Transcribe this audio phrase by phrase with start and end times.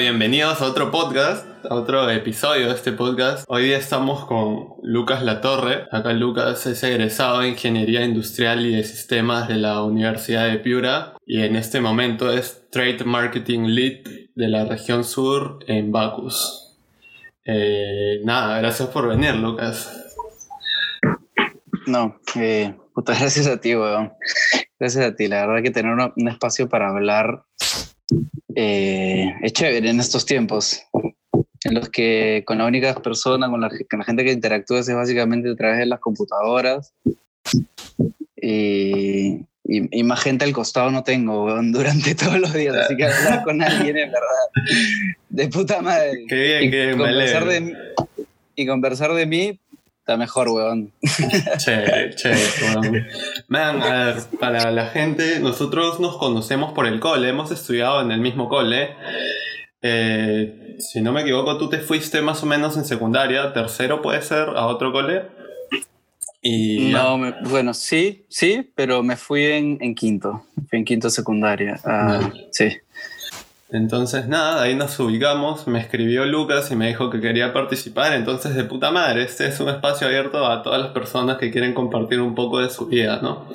[0.00, 3.44] Bienvenidos a otro podcast, a otro episodio de este podcast.
[3.48, 5.88] Hoy día estamos con Lucas Latorre.
[5.92, 11.16] Acá Lucas es egresado de Ingeniería Industrial y de Sistemas de la Universidad de Piura
[11.26, 16.78] y en este momento es Trade Marketing Lead de la región sur en Bacus.
[17.44, 20.16] Eh, nada, gracias por venir, Lucas.
[21.86, 24.14] No, eh, puta, gracias a ti, weón.
[24.78, 25.28] Gracias a ti.
[25.28, 27.44] La verdad que tener un espacio para hablar
[28.54, 30.82] eh, es chévere en estos tiempos,
[31.64, 34.94] en los que con la única persona, con la, con la gente que interactúa es
[34.94, 36.94] básicamente a través de las computadoras.
[38.36, 42.96] Y, y, y más gente al costado no tengo weón, durante todos los días, así
[42.96, 45.06] que hablar con alguien es verdad.
[45.28, 46.24] De puta madre.
[46.28, 47.76] Qué bien, y, qué bien, conversar de,
[48.56, 49.60] y conversar de mí
[50.10, 50.92] está mejor, weón.
[51.58, 53.06] Che, che, weón.
[53.48, 58.10] Man, a ver, para la gente, nosotros nos conocemos por el cole, hemos estudiado en
[58.10, 58.90] el mismo cole.
[59.82, 64.20] Eh, si no me equivoco, tú te fuiste más o menos en secundaria, tercero puede
[64.22, 65.22] ser, a otro cole.
[66.42, 70.44] Y No, me- bueno, sí, sí, pero me fui en, en quinto.
[70.68, 71.78] Fui en quinto secundaria.
[71.84, 72.68] Ah, sí.
[73.72, 78.54] Entonces nada, ahí nos ubicamos, me escribió Lucas y me dijo que quería participar, entonces
[78.54, 82.20] de puta madre, este es un espacio abierto a todas las personas que quieren compartir
[82.20, 83.46] un poco de su vida, ¿no?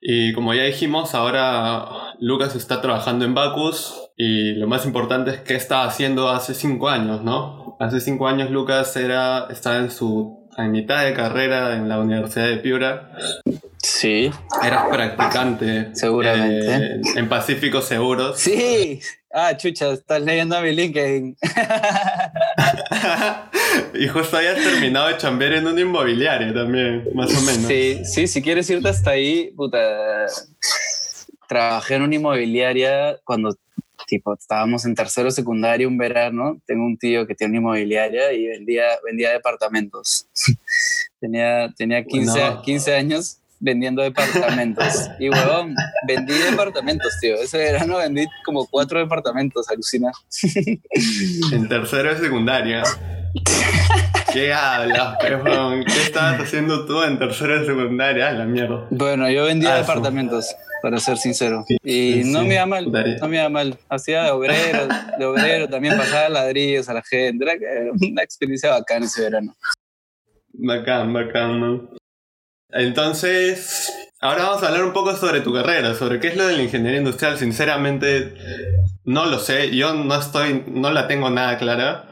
[0.00, 5.40] Y como ya dijimos, ahora Lucas está trabajando en Bacus y lo más importante es
[5.40, 7.76] que estaba haciendo hace cinco años, ¿no?
[7.80, 12.48] Hace cinco años Lucas era, estaba en su en mitad de carrera en la Universidad
[12.48, 13.12] de Piura,
[14.00, 14.30] Sí.
[14.64, 16.74] eras practicante Seguramente.
[16.74, 18.40] eh, en Pacífico Seguros.
[18.50, 19.00] Sí.
[19.32, 21.36] Ah, chucha, estás leyendo mi LinkedIn.
[23.94, 27.66] y justo habías terminado de chambear en una inmobiliaria también, más o menos.
[27.68, 29.78] Sí, sí, si quieres irte hasta ahí, puta.
[31.46, 33.54] Trabajé en una inmobiliaria cuando
[34.06, 36.60] tipo estábamos en tercero secundario un verano.
[36.66, 40.26] Tengo un tío que tiene una inmobiliaria y vendía, vendía departamentos.
[41.20, 42.62] tenía, tenía 15, Bueno.
[42.62, 45.08] 15 años vendiendo departamentos.
[45.20, 45.74] Y huevón,
[46.08, 47.36] vendí departamentos, tío.
[47.36, 50.10] Ese verano vendí como cuatro departamentos, alucina.
[51.52, 52.82] En tercero de secundaria.
[54.32, 55.84] ¿Qué hablas, pejón?
[55.84, 58.28] ¿Qué estabas haciendo tú en tercero de secundaria?
[58.28, 58.86] Ah, la mierda.
[58.90, 61.64] Bueno, yo vendía Ah, departamentos, para ser sincero.
[61.66, 63.16] Sí, y sí, no me iba mal, Putaría.
[63.18, 63.76] no me iba mal.
[63.88, 64.88] Hacía de obrero,
[65.18, 67.44] de obrero, también pasaba ladrillos a la gente.
[67.44, 69.54] Era una experiencia bacana ese verano.
[70.52, 71.90] Bacán, bacán, ¿no?
[72.72, 76.56] Entonces, ahora vamos a hablar un poco sobre tu carrera, sobre qué es lo de
[76.56, 77.38] la ingeniería industrial.
[77.38, 78.34] Sinceramente,
[79.04, 79.74] no lo sé.
[79.74, 82.06] Yo no estoy, no la tengo nada clara.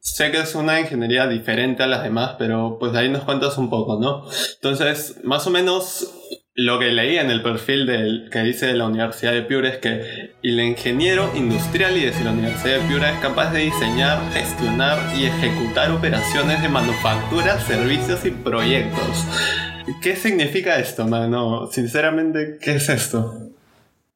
[0.00, 3.70] Sé que es una ingeniería diferente a las demás, pero pues ahí nos cuentas un
[3.70, 4.26] poco, ¿no?
[4.54, 6.12] Entonces, más o menos
[6.54, 10.34] lo que leí en el perfil que dice de la Universidad de Piura es que
[10.42, 15.24] el ingeniero industrial y de la Universidad de Piura es capaz de diseñar, gestionar y
[15.24, 19.24] ejecutar operaciones de manufactura, servicios y proyectos.
[20.00, 21.66] ¿Qué significa esto, mano?
[21.66, 23.50] Sinceramente, ¿qué es esto?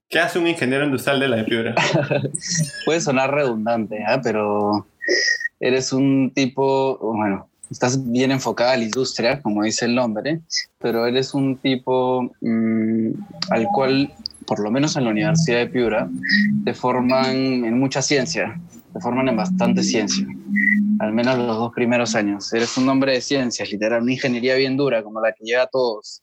[0.09, 1.75] ¿Qué hace un ingeniero industrial de la de Piura?
[2.85, 4.21] Puede sonar redundante, ¿ah?
[4.23, 4.87] pero
[5.59, 10.41] eres un tipo, bueno, estás bien enfocada a la industria, como dice el nombre,
[10.79, 13.11] pero eres un tipo mm,
[13.51, 14.13] al cual,
[14.47, 16.09] por lo menos en la Universidad de Piura,
[16.65, 17.35] te forman
[17.65, 18.61] en mucha ciencia,
[18.93, 20.25] te forman en bastante ciencia,
[20.99, 22.53] al menos los dos primeros años.
[22.53, 25.67] Eres un hombre de ciencias, literal, una ingeniería bien dura, como la que lleva a
[25.67, 26.23] todos,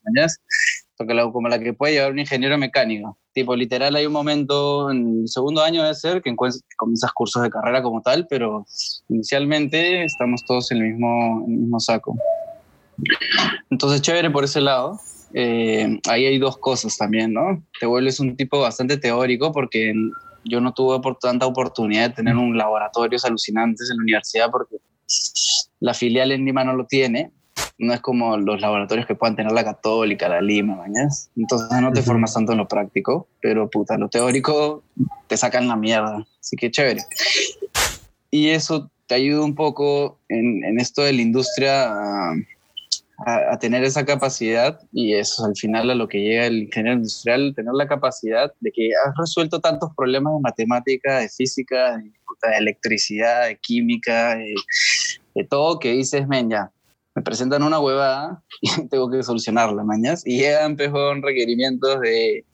[1.14, 3.18] la- como la que puede llevar un ingeniero mecánico.
[3.32, 7.42] Tipo, literal, hay un momento en el segundo año debe ser que, que comienzas cursos
[7.42, 8.64] de carrera como tal, pero
[9.08, 12.16] inicialmente estamos todos en el mismo, en el mismo saco.
[13.70, 15.00] Entonces, chévere por ese lado.
[15.36, 17.60] Eh, ahí hay dos cosas también, ¿no?
[17.80, 19.92] Te vuelves un tipo bastante teórico porque
[20.44, 24.76] yo no tuve por tanta oportunidad de tener un laboratorios alucinantes en la universidad porque
[25.80, 27.30] la filial en Lima no lo tiene.
[27.76, 31.30] No es como los laboratorios que puedan tener la Católica, la Lima, mañas.
[31.36, 34.82] Entonces no te formas tanto en lo práctico, pero puta, lo teórico
[35.26, 36.24] te sacan la mierda.
[36.40, 37.02] Así que chévere.
[38.30, 42.34] Y eso te ayuda un poco en, en esto de la industria a,
[43.18, 47.54] a- tener esa capacidad y eso al final a lo que llega el ingeniero industrial,
[47.54, 52.10] tener la capacidad de que has resuelto tantos problemas de matemática, de física, de,
[52.58, 56.70] electricidad, de química, de, todo que dices, men, ya,
[57.14, 60.22] me presentan una huevada y tengo que solucionarla, mañas.
[60.26, 62.44] Y llegan, pejón, requerimientos de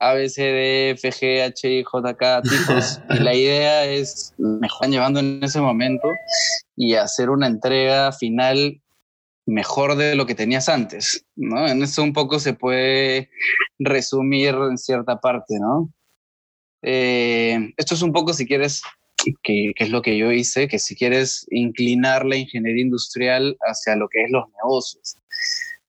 [0.00, 3.00] A, B, C, D, F, H, J, K, tipos.
[3.10, 6.08] y la idea es, me están llevando en ese momento
[6.76, 8.80] y hacer una entrega final
[9.48, 11.66] mejor de lo que tenías antes, ¿no?
[11.66, 13.30] En eso un poco se puede
[13.78, 15.90] resumir en cierta parte, ¿no?
[16.82, 18.82] Eh, esto es un poco, si quieres,
[19.42, 24.08] que, es lo que yo hice, que si quieres inclinar la ingeniería industrial hacia lo
[24.08, 25.16] que es los negocios.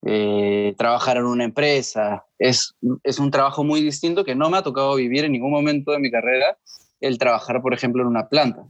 [0.06, 2.26] Eh, trabajar en una empresa.
[2.38, 2.74] Es,
[3.04, 6.00] es un trabajo muy distinto que no me ha tocado vivir en ningún momento de
[6.00, 6.58] mi carrera,
[7.02, 8.64] el trabajar, por ejemplo, en una planta.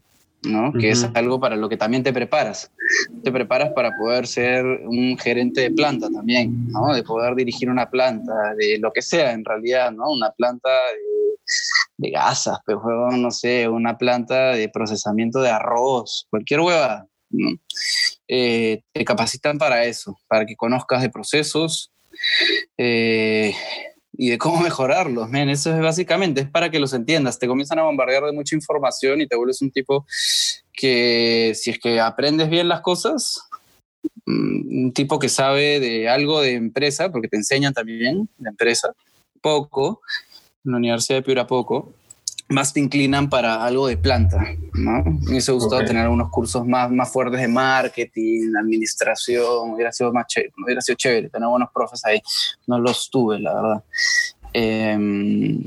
[0.44, 0.72] ¿No?
[0.74, 2.72] Que es algo para lo que también te preparas.
[3.24, 6.94] Te preparas para poder ser un gerente de planta también, ¿no?
[6.94, 10.12] De poder dirigir una planta, de lo que sea en realidad, ¿no?
[10.12, 11.40] Una planta de,
[11.98, 17.06] de gasas, pero no sé, una planta de procesamiento de arroz, cualquier hueva,
[18.28, 21.92] eh, te capacitan para eso, para que conozcas de procesos,
[22.78, 23.54] eh,
[24.22, 25.50] y de cómo mejorarlos, men.
[25.50, 27.40] Eso es básicamente, es para que los entiendas.
[27.40, 30.06] Te comienzan a bombardear de mucha información y te vuelves un tipo
[30.74, 33.42] que, si es que aprendes bien las cosas,
[34.26, 38.94] mm, un tipo que sabe de algo de empresa, porque te enseñan también de empresa,
[39.42, 40.02] poco,
[40.66, 41.94] en la Universidad de Piura poco,
[42.50, 44.44] más te inclinan para algo de planta,
[44.74, 45.04] ¿no?
[45.04, 50.26] Me hubiese gustado tener algunos cursos más, más fuertes de marketing, administración, hubiera sido más
[50.28, 52.20] chévere, hubiera sido chévere tener buenos profes ahí.
[52.66, 53.84] No los tuve, la verdad.
[54.52, 55.62] Em,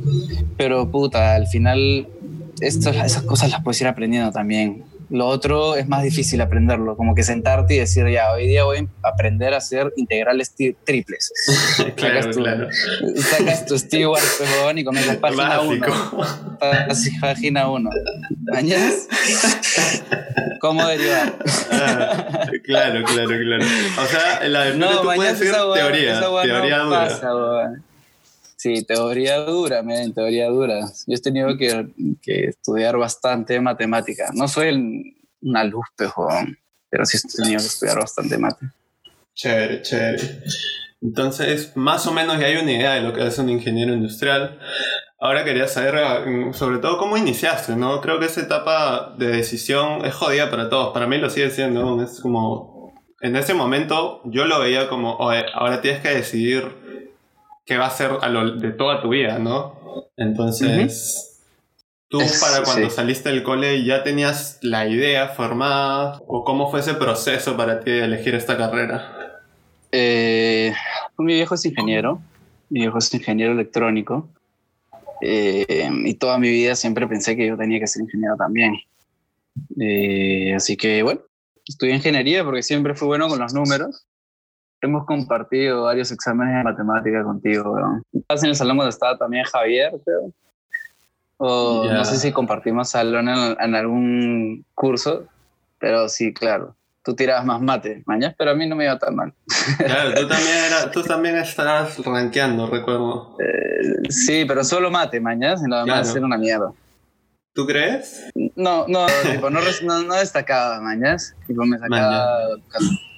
[0.57, 2.09] pero puta, al final
[2.61, 4.85] esto, esas cosas las puedes ir aprendiendo también.
[5.13, 8.89] Lo otro es más difícil aprenderlo, como que sentarte y decir, ya, hoy día voy
[9.03, 10.55] a aprender a hacer integrales
[10.85, 11.31] triples.
[11.97, 12.69] claro, sacas, tu, claro.
[13.17, 14.23] sacas tu Stewart
[14.75, 15.87] y comienzas página 1.
[17.21, 17.91] Página 1.
[18.55, 19.07] ¿Mañas?
[20.63, 21.37] ¿Cómo derivar?
[21.71, 23.65] Ah, claro, claro, claro.
[24.03, 27.09] O sea, la de no, tú puedes teoría, teoría no dura.
[27.09, 27.29] Pasa,
[28.63, 30.83] Sí, teoría dura, men, teoría dura.
[31.09, 31.89] Yo he tenido que,
[32.23, 34.31] que estudiar bastante matemática.
[34.35, 38.81] No soy una luz, pero sí he tenido que estudiar bastante matemática.
[39.35, 40.45] Chévere, chévere.
[41.01, 44.61] Entonces, más o menos ya hay una idea de lo que es un ingeniero industrial.
[45.19, 48.01] Ahora quería saber, mm, sobre todo, cómo iniciaste, ¿no?
[48.01, 50.95] Creo que esa etapa de decisión es jodida para todos.
[50.95, 52.01] Para mí lo sigue siendo.
[52.01, 52.93] Es como.
[53.21, 56.82] En ese momento yo lo veía como, ahora tienes que decidir
[57.65, 60.09] que va a ser a lo de toda tu vida, ¿no?
[60.17, 61.41] Entonces,
[62.09, 66.95] tú para cuando saliste del cole ya tenías la idea formada o cómo fue ese
[66.95, 69.41] proceso para ti de elegir esta carrera.
[69.93, 70.73] Eh,
[71.19, 72.21] mi viejo es ingeniero,
[72.71, 74.29] mi viejo es ingeniero electrónico
[75.21, 78.77] eh, y toda mi vida siempre pensé que yo tenía que ser ingeniero también.
[79.79, 81.21] Eh, así que bueno,
[81.67, 84.07] estudié ingeniería porque siempre fui bueno con los números
[84.83, 87.77] hemos compartido varios exámenes de matemática contigo,
[88.13, 90.33] Estás en el salón donde estaba también Javier, creo.
[91.39, 95.25] O no sé si compartimos salón en, algún curso,
[95.79, 96.77] pero sí, claro.
[97.05, 99.33] Tú tirabas más mate, mañana, pero a mí no me iba tan mal.
[99.79, 103.37] Claro, tú también, era, tú también estabas rankeando, recuerdo.
[103.41, 106.73] Eh, sí, pero solo mate, mañana, y lo demás era una mierda.
[107.55, 108.31] ¿Tú crees?
[108.57, 109.61] No, no, tipo, no,
[110.05, 111.35] no, destacaba mañas.
[111.47, 112.39] Tipo, me sacaba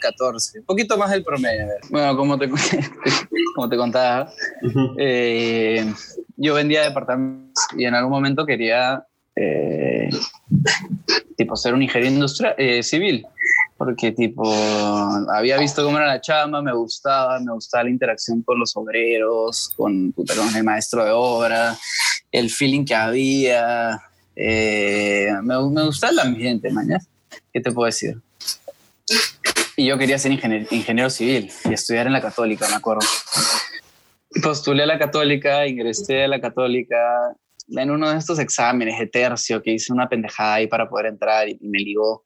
[0.00, 0.60] 14.
[0.60, 1.68] Un poquito más del promedio.
[1.90, 2.48] Bueno, como te,
[3.54, 4.32] como te contaba,
[4.98, 5.92] eh,
[6.36, 10.10] yo vendía departamentos y en algún momento quería eh,
[11.36, 13.26] tipo ser un ingeniero industrial eh, civil
[13.76, 14.44] porque tipo
[15.32, 19.72] había visto cómo era la chamba, me gustaba, me gustaba la interacción con los obreros,
[19.76, 21.76] con, con el maestro de obra,
[22.30, 24.00] el feeling que había,
[24.36, 27.04] eh, me, me gusta el ambiente, mañana.
[27.52, 28.20] ¿Qué te puedo decir?
[29.76, 33.06] Y yo quería ser ingeniero, civil y estudiar en la católica, me acuerdo.
[34.42, 36.96] Postulé a la católica, ingresé a la católica
[37.68, 41.48] en uno de estos exámenes de tercio que hice una pendejada ahí para poder entrar
[41.48, 42.22] y, me ligó.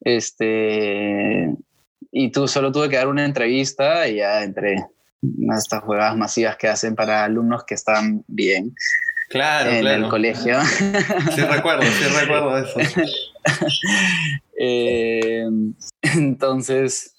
[0.00, 1.50] Este,
[2.12, 4.76] y tú solo tuve que dar una entrevista y ya entré.
[5.56, 8.74] Estas jugadas masivas que hacen para alumnos que están bien
[9.28, 10.58] claro, en el colegio.
[11.34, 12.80] Sí recuerdo, sí recuerdo eso.
[14.58, 15.44] Eh,
[16.02, 17.14] entonces,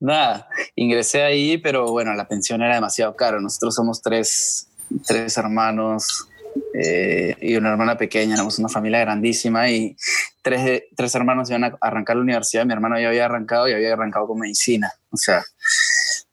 [0.00, 3.40] nada, ingresé ahí, pero bueno, la pensión era demasiado caro.
[3.40, 4.68] Nosotros somos tres,
[5.06, 6.28] tres hermanos
[6.74, 9.96] eh, y una hermana pequeña, éramos una familia grandísima y
[10.42, 12.66] tres, tres hermanos iban a arrancar la universidad.
[12.66, 14.92] Mi hermano ya había arrancado y había arrancado con medicina.
[15.10, 15.42] O sea,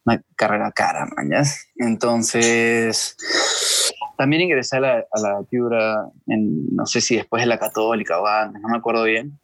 [0.05, 1.67] una carrera cara, mañas.
[1.75, 3.15] Entonces,
[4.17, 8.19] también ingresé a la, a la Piura, en, no sé si después de la Católica
[8.19, 9.39] o antes, no me acuerdo bien.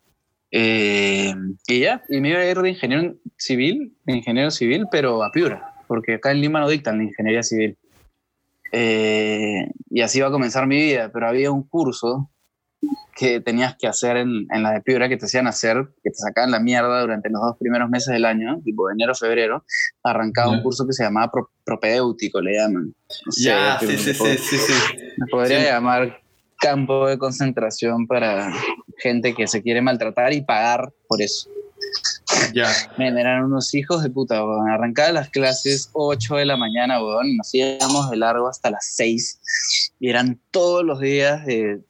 [0.51, 1.33] Eh,
[1.67, 5.73] y ya, y me iba a ir de ingeniero civil, ingeniero civil, pero a Piura,
[5.87, 7.77] porque acá en Lima no dictan la ingeniería civil.
[8.71, 12.29] Eh, y así iba a comenzar mi vida, pero había un curso
[13.15, 16.17] que tenías que hacer en, en, la de Piura, que te hacían hacer, que te
[16.17, 19.65] sacaban la mierda durante los dos primeros meses del año, tipo enero, febrero,
[20.03, 21.31] arrancaba un curso que se llamaba
[21.63, 22.93] propedéutico, le llaman.
[23.37, 24.73] ya, sí, sí, sí, sí,
[25.17, 26.21] Me podría llamar
[26.59, 28.53] campo de concentración para
[28.99, 31.49] gente que se quiere maltratar y pagar por eso.
[32.53, 32.67] Ya.
[32.97, 34.69] Men, eran unos hijos de puta, weón.
[34.69, 39.95] Arrancaba las clases 8 de la mañana, weón, nos íbamos de largo hasta las 6.
[39.99, 41.81] Y eran todos los días de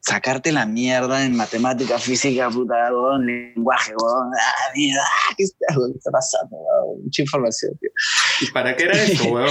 [0.00, 4.30] sacarte la mierda en matemática, física, puta, weón, lenguaje, weón.
[4.38, 5.02] Ah, mierda,
[5.36, 5.66] ¿qué está?
[5.68, 7.04] ¿Qué está pasando, weón?
[7.04, 7.90] Mucha información, tío.
[8.42, 9.48] ¿Y para qué era eso, weón?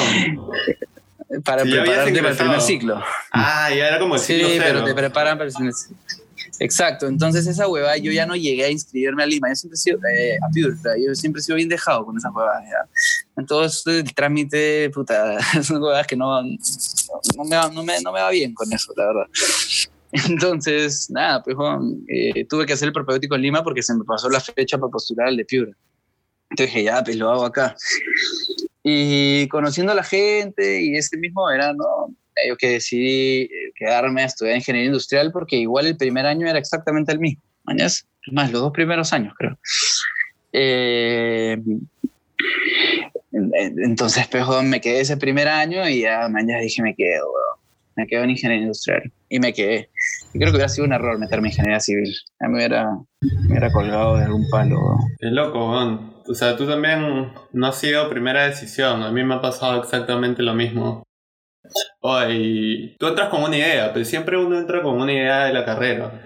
[1.43, 3.01] Para habías prepararte para el primer ciclo.
[3.31, 4.63] Ah, ya era como el Sí, ciclo cero.
[4.65, 5.97] pero te preparan para el primer ciclo.
[6.59, 9.77] Exacto, entonces esa hueva yo ya no llegué a inscribirme a Lima, yo siempre he
[9.79, 12.61] sido eh, a Piura, yo siempre he sido bien dejado con esas huevas.
[12.63, 12.87] ya.
[13.35, 18.21] Entonces el trámite, puta, son huevas que no, no, me va, no, me, no me
[18.21, 19.27] va bien con eso, la verdad.
[20.29, 24.03] Entonces, nada, pues weón, eh, tuve que hacer el propedéutico en Lima porque se me
[24.03, 25.71] pasó la fecha para postular al de Piura.
[26.51, 27.75] Entonces dije, ya, pues lo hago acá.
[28.83, 31.83] Y conociendo a la gente y ese mismo verano,
[32.35, 36.47] eh, yo que decidí eh, quedarme a estudiar ingeniería industrial porque igual el primer año
[36.47, 37.41] era exactamente el mismo.
[37.63, 39.57] Mañas, más, los dos primeros años, creo.
[40.51, 41.53] Eh,
[43.31, 47.25] en- en- entonces, pues, me quedé ese primer año y ya mañana dije, me quedo.
[47.95, 49.11] Me quedo en ingeniería industrial.
[49.29, 49.89] Y me quedé.
[50.33, 52.15] Y creo que hubiera sido un error meterme en ingeniería civil.
[52.39, 54.77] Ya me hubiera, me hubiera colgado de algún palo.
[55.19, 56.13] Qué loco, weón.
[56.27, 59.03] O sea, tú también no has sido primera decisión.
[59.03, 61.03] A mí me ha pasado exactamente lo mismo.
[62.01, 65.53] Oh, y tú entras con una idea, pero siempre uno entra con una idea de
[65.53, 66.21] la carrera.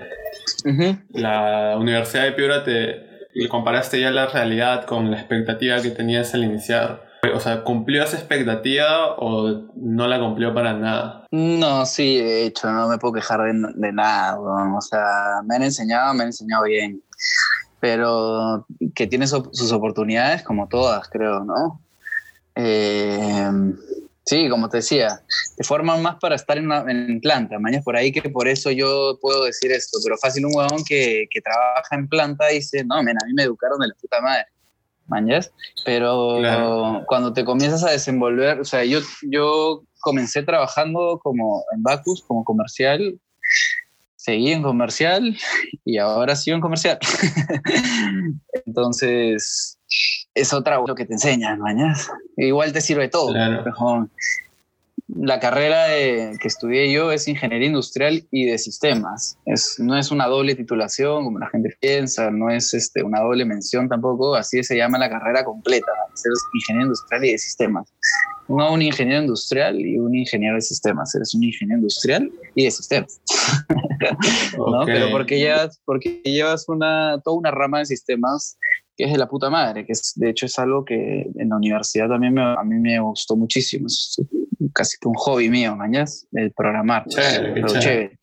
[1.10, 6.44] La Universidad de Piura te comparaste ya la realidad con la expectativa que tenías al
[6.44, 7.07] iniciar.
[7.34, 11.26] O sea, ¿cumplió esa expectativa o no la cumplió para nada?
[11.32, 14.76] No, sí, de hecho, no me puedo quejar de, nada, weón.
[14.76, 17.02] O sea, me han enseñado, me han enseñado bien.
[17.80, 21.82] Pero que tiene sus oportunidades como todas, creo, ¿no?
[22.56, 23.52] Eh,
[24.26, 25.22] sí, como te decía,
[25.56, 27.60] te forman más para estar en planta.
[27.60, 30.00] Mañana por ahí que por eso yo puedo decir esto.
[30.04, 33.44] Pero fácil un huevón que, que trabaja en planta dice, no, men, a mí me
[33.44, 34.46] educaron de la puta madre.
[35.08, 35.52] ¿Mañas?
[35.86, 37.04] Pero Claro.
[37.08, 42.44] cuando te comienzas a desenvolver, o sea, yo, yo comencé trabajando como en Bacus, como
[42.44, 43.20] comercial,
[44.16, 45.38] seguí en comercial
[45.86, 47.00] y ahora sigo en comercial.
[48.66, 49.80] Entonces,
[50.34, 52.10] es otra lo que te enseñan, mañas.
[52.36, 53.32] Igual te sirve todo.
[53.32, 54.10] Claro.
[55.08, 59.38] La carrera de- que estudié yo es ingeniería industrial y de sistemas.
[59.46, 63.46] Es, no es una doble titulación como la gente piensa, no es este, una doble
[63.46, 67.94] mención tampoco, así se llama la carrera completa, eres ingeniero industrial y de sistemas.
[68.50, 72.72] No un ingeniero industrial y un ingeniero de sistemas, eres un ingeniero industrial y de
[72.72, 73.22] sistemas.
[74.58, 74.86] ¿no?
[74.86, 78.58] Pero porque llevas, porque llevas una, toda una rama de sistemas
[78.98, 81.56] que es de la puta madre, que es, de hecho es algo que en la
[81.56, 83.86] universidad también me, a mí me gustó muchísimo.
[83.86, 84.20] Es
[84.74, 87.06] casi que un hobby mío, mañas, el programar.
[87.08, 87.82] Chévere, pero chévere.
[87.82, 88.20] chévere.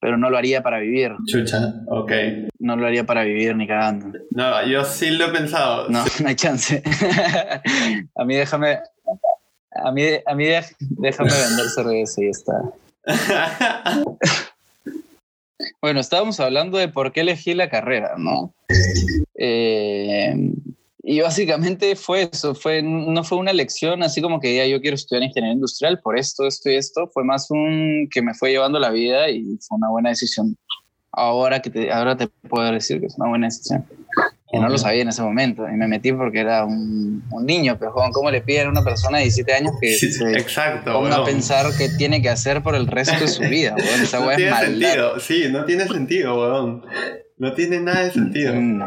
[0.00, 2.12] Pero no lo haría para vivir, Chucha, ok.
[2.58, 4.18] no lo haría para vivir ni cagando.
[4.30, 5.88] No, yo sí lo he pensado.
[5.88, 6.82] No, no hay chance.
[8.14, 8.80] a mí déjame,
[9.82, 10.44] a mí, a mí
[10.78, 12.62] déjame vender cerveza y ya está.
[15.80, 18.54] Bueno, estábamos hablando de por qué elegí la carrera, ¿no?
[19.36, 20.34] Eh,
[21.06, 24.94] y básicamente fue eso, fue, no fue una elección así como que diga yo quiero
[24.94, 28.78] estudiar ingeniería industrial por esto, esto y esto, fue más un que me fue llevando
[28.78, 30.56] la vida y fue una buena decisión.
[31.12, 33.84] Ahora, que ahora te puedo decir que es una buena decisión.
[34.54, 37.76] Que no lo sabía en ese momento y me metí porque era un, un niño,
[37.78, 40.92] pero joven, ¿cómo le piden a una persona de 17 años que Sí, se exacto,
[40.92, 43.74] ponga a pensar qué tiene que hacer por el resto de su vida?
[43.76, 44.00] weón?
[44.02, 44.70] Esa No es tiene maldad.
[44.88, 46.82] sentido, sí, no tiene sentido, weón.
[47.36, 48.54] No tiene nada de sentido.
[48.54, 48.86] No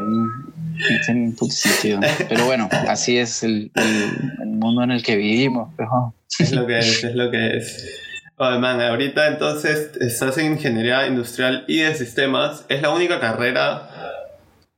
[1.05, 1.99] tiene un puto sentido.
[2.29, 5.73] Pero bueno, así es el, el- el mundo en el que vivimos.
[5.75, 7.93] pero- Es lo que es, es lo que es.
[8.39, 12.63] Oye, man, ahorita entonces estás en ingeniería industrial y de sistemas.
[12.69, 13.86] Es la única carrera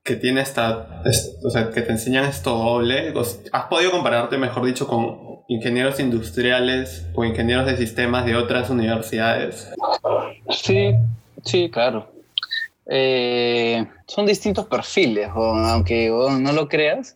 [0.04, 1.02] que tiene esta.
[1.06, 3.14] es- o sea, que te enseñan esto doble.
[3.52, 9.70] ¿Has podido compararte, mejor dicho, con ingenieros industriales o ingenieros de sistemas de otras universidades?
[10.50, 10.94] Sí,
[11.44, 12.12] sí, claro.
[12.92, 17.16] Eh, son distintos perfiles, aunque o, no lo creas.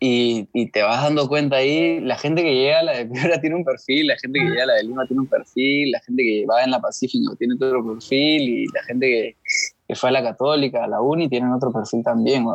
[0.00, 3.40] Y, y te vas dando cuenta ahí, la gente que llega a la de Piura
[3.40, 6.00] tiene un perfil, la gente que llega a la de Lima tiene un perfil, la
[6.00, 9.36] gente que va en la Pacífico tiene otro perfil, y la gente que,
[9.86, 12.46] que fue a la Católica, a la Uni, tienen otro perfil también.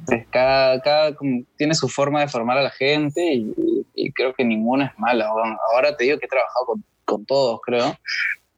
[0.00, 1.16] Entonces, cada, cada
[1.56, 5.28] tiene su forma de formar a la gente y, creo que ninguna es mala.
[5.72, 7.96] Ahora te digo que he trabajado con, con todos, creo,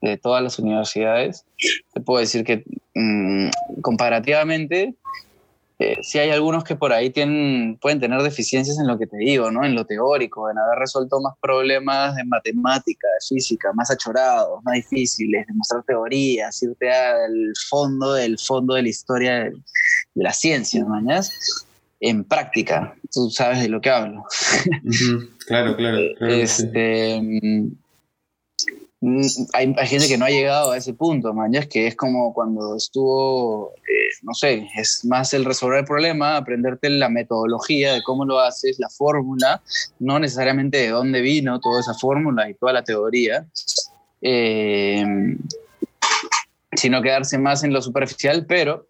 [0.00, 1.44] de todas las universidades.
[1.92, 3.48] Te puedo decir que mm,
[3.82, 4.94] comparativamente
[5.80, 9.16] eh, sí hay algunos que por ahí tienen, pueden tener deficiencias en lo que te
[9.16, 9.64] digo, ¿no?
[9.64, 14.74] En lo teórico, en haber resuelto más problemas de matemática, de física, más achorados, más
[14.74, 19.52] difíciles, de mostrar teorías, irte al fondo del fondo de la historia de,
[20.14, 21.00] la ciencia, ¿no?
[22.00, 24.24] En práctica, tú sabes de lo que hablo.
[25.46, 25.98] Claro, claro.
[26.20, 27.72] este, Mm,
[29.54, 32.76] hay, gente que no ha llegado a ese punto, man, es que es como cuando
[32.76, 38.26] estuvo, eh, no sé, es más el resolver el problema, aprenderte la metodología de cómo
[38.26, 39.62] lo haces, la fórmula,
[40.00, 43.46] no necesariamente de dónde vino toda esa fórmula y toda la teoría,
[44.20, 45.02] eh,
[46.72, 48.86] sino quedarse más en lo superficial, pero,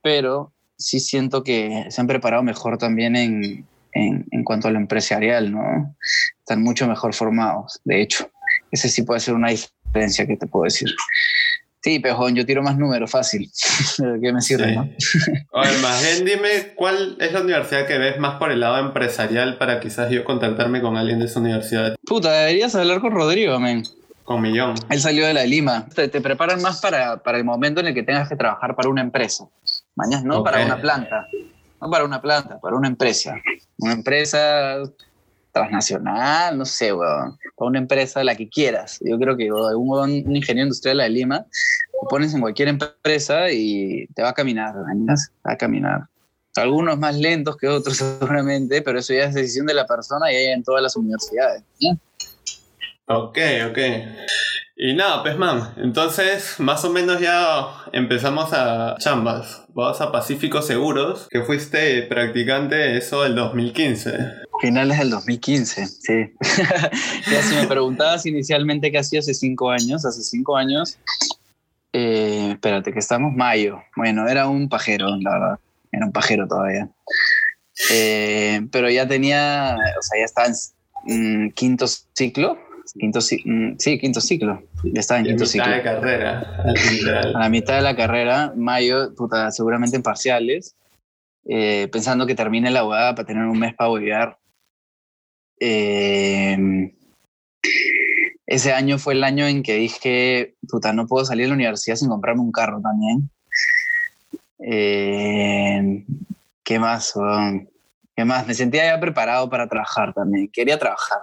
[0.00, 4.78] pero sí siento que se han preparado mejor también en, en, en cuanto a lo
[4.78, 5.96] empresarial, ¿no?
[6.38, 8.30] Están mucho mejor formados, de hecho.
[8.70, 10.88] Ese sí puede ser una diferencia que te puedo decir.
[11.82, 13.50] Sí, pejón, yo tiro más números, fácil.
[14.22, 14.82] ¿Qué me sirve, no?
[15.52, 19.56] Oye, más bien dime cuál es la universidad que ves más por el lado empresarial
[19.56, 21.96] para quizás yo contactarme con alguien de esa universidad.
[22.04, 23.82] Puta, deberías hablar con Rodrigo, men.
[24.24, 24.74] Con Millón.
[24.90, 25.88] Él salió de la Lima.
[25.88, 29.00] Te, preparan más para, para, el momento en el que tengas que trabajar para una
[29.00, 29.48] empresa.
[29.96, 31.26] Mañana no para una planta.
[31.80, 33.34] No para una planta, para una empresa.
[33.78, 34.82] Una empresa
[35.60, 38.98] transnacional, no sé, weón, para una empresa, la que quieras.
[39.02, 41.46] Yo creo que un, ingeniero industrial de Lima,
[42.02, 46.02] lo pones en cualquier empresa y te va a caminar, va a caminar.
[46.56, 50.36] Algunos más lentos que otros seguramente, pero eso ya es decisión de la persona y
[50.36, 51.62] hay en todas las universidades.
[53.06, 53.38] Ok,
[53.68, 53.78] ok.
[54.82, 59.66] Y nada, pues man, entonces más o menos ya empezamos a chambas.
[59.74, 64.10] Vas a Pacífico Seguros, que fuiste practicante eso del 2015.
[64.62, 66.32] Finales del 2015, sí.
[67.30, 70.96] ya si me preguntabas inicialmente qué hacía hace cinco años, hace cinco años,
[71.92, 73.82] eh, espérate, que estamos mayo.
[73.96, 75.58] Bueno, era un pajero, la verdad.
[75.92, 76.88] Era un pajero todavía.
[77.92, 80.48] Eh, pero ya tenía, o sea, ya estaba
[81.06, 82.56] en quinto ciclo.
[82.98, 84.62] Quinto, mm, sí, quinto ciclo.
[84.94, 85.66] Estaba en quinto ciclo.
[85.66, 86.62] A la mitad de carrera.
[87.34, 90.76] A la mitad de la carrera, mayo, puta, seguramente en parciales.
[91.46, 94.36] Eh, pensando que termine la abogada para tener un mes para volver
[95.60, 96.92] eh,
[98.46, 101.96] ese año fue el año en que dije, puta, no puedo salir de la universidad
[101.96, 103.30] sin comprarme un carro también.
[104.58, 106.04] Eh,
[106.64, 107.14] ¿Qué más?
[108.16, 108.46] ¿Qué más?
[108.46, 110.48] Me sentía ya preparado para trabajar también.
[110.48, 111.20] Quería trabajar.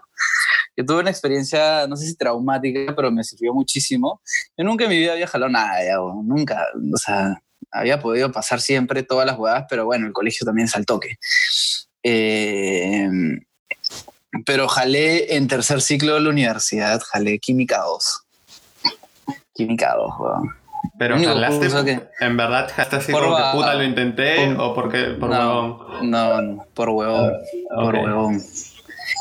[0.77, 4.21] Yo tuve una experiencia, no sé si traumática, pero me sirvió muchísimo.
[4.55, 5.79] Yo nunca en mi vida había jalado nada,
[6.23, 6.67] nunca.
[6.93, 10.75] O sea, había podido pasar siempre todas las jugadas, pero bueno, el colegio también es
[10.75, 11.17] al toque.
[12.03, 13.09] Eh,
[14.45, 18.21] pero jalé en tercer ciclo de la universidad, jalé Química 2.
[19.55, 20.55] Química 2, weón.
[20.99, 25.77] Pero jalaste, en verdad, jalaste así por porque puta lo intenté o porque por no,
[25.77, 26.11] huevón.
[26.11, 27.33] No, no, por huevón,
[27.71, 28.41] ah, por huevón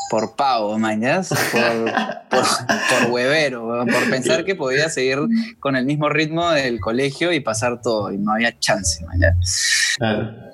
[0.09, 5.19] por pavo, mañas, por, por, huevero, por pensar que podía seguir
[5.59, 9.97] con el mismo ritmo del colegio y pasar todo, y no había chance, mañas.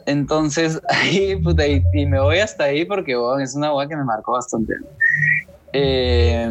[0.06, 4.34] Entonces, ahí, puta, y, me voy hasta ahí porque es una hueá que me marcó
[4.34, 4.74] bastante.
[5.74, 6.50] Eh,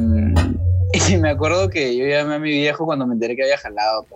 [1.08, 4.06] y me acuerdo que yo llamé a mi viejo cuando me enteré que había jalado.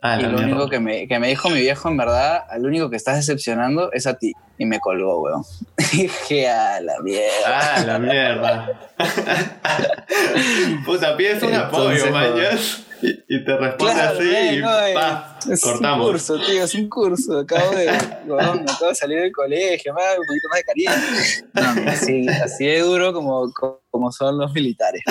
[0.00, 2.90] Ah, y lo único que me, que me, dijo mi viejo, en verdad, al único
[2.90, 4.32] que estás decepcionando es a ti.
[4.58, 5.44] Y me colgó, weón.
[5.92, 7.46] Dije, a la mierda.
[7.46, 8.90] Ah, la mierda.
[10.84, 12.84] Puta, pides un apoyo, mañas.
[13.00, 16.04] Y, te responde así y pa, es cortamos.
[16.04, 17.38] un curso, tío, es un curso.
[17.38, 21.84] Acabo de, acabo de salir del colegio, más, un poquito más de cariño.
[21.84, 23.52] No, así, así de duro como,
[23.90, 25.02] como son los militares.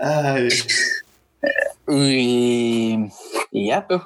[0.00, 0.48] Ay.
[1.88, 2.98] Y,
[3.50, 4.00] y ya, pues,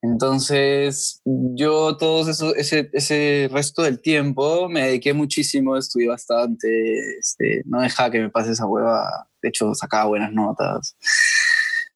[0.00, 7.62] entonces, yo todo eso, ese, ese resto del tiempo me dediqué muchísimo, estudié bastante, este,
[7.66, 10.96] no dejaba que me pase esa hueva, de hecho sacaba buenas notas,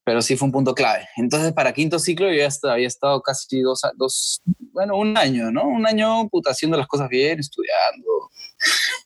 [0.04, 1.08] pero sí fue un punto clave.
[1.16, 5.64] Entonces, para quinto ciclo yo ya había estado casi dos, dos, bueno, un año, ¿no?
[5.64, 8.30] Un año puta, haciendo las cosas bien, estudiando,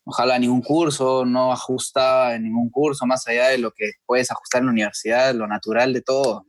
[0.04, 4.60] ojalá ningún curso, no ajustaba en ningún curso, más allá de lo que puedes ajustar
[4.60, 6.46] en la universidad, lo natural de todo,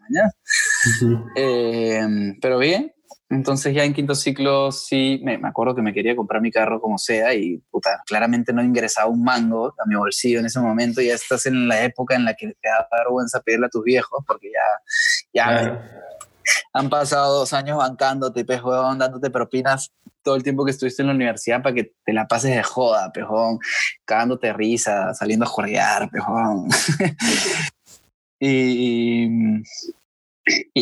[1.36, 2.02] eh,
[2.42, 2.94] pero bien,
[3.30, 6.98] entonces ya en quinto ciclo sí, me, acuerdo que me quería comprar mi carro como
[6.98, 11.14] sea y puta, claramente no ingresaba un mango a mi bolsillo en ese momento, ya
[11.14, 14.50] estás en la época en la que te da vergüenza pedirle a tus viejos porque
[14.52, 15.82] ya, ya
[16.74, 19.92] han pasado dos años bancándote, pejón, dándote propinas
[20.24, 23.12] todo el tiempo que estuviste en la universidad para que te la pases de joda,
[23.12, 23.60] pejón,
[24.06, 26.68] cagándote risa, saliendo a jorgear, pejón.
[28.40, 29.64] y, y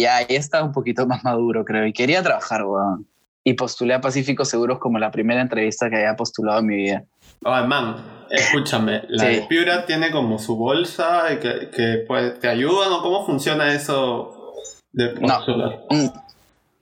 [0.08, 3.08] ahí estaba un poquito más maduro, creo, y quería trabajar, weón.
[3.47, 7.04] y postulé a Pacífico Seguros como la primera entrevista que había postulado en mi vida.
[7.43, 7.95] Oh, man,
[8.32, 9.41] escúchame, la Sí.
[9.47, 14.54] Piura tiene como su bolsa y que, que pues, te ayudan o cómo funciona eso
[14.93, 15.28] de No.
[15.28, 15.80] postular.
[15.91, 16.08] Mm,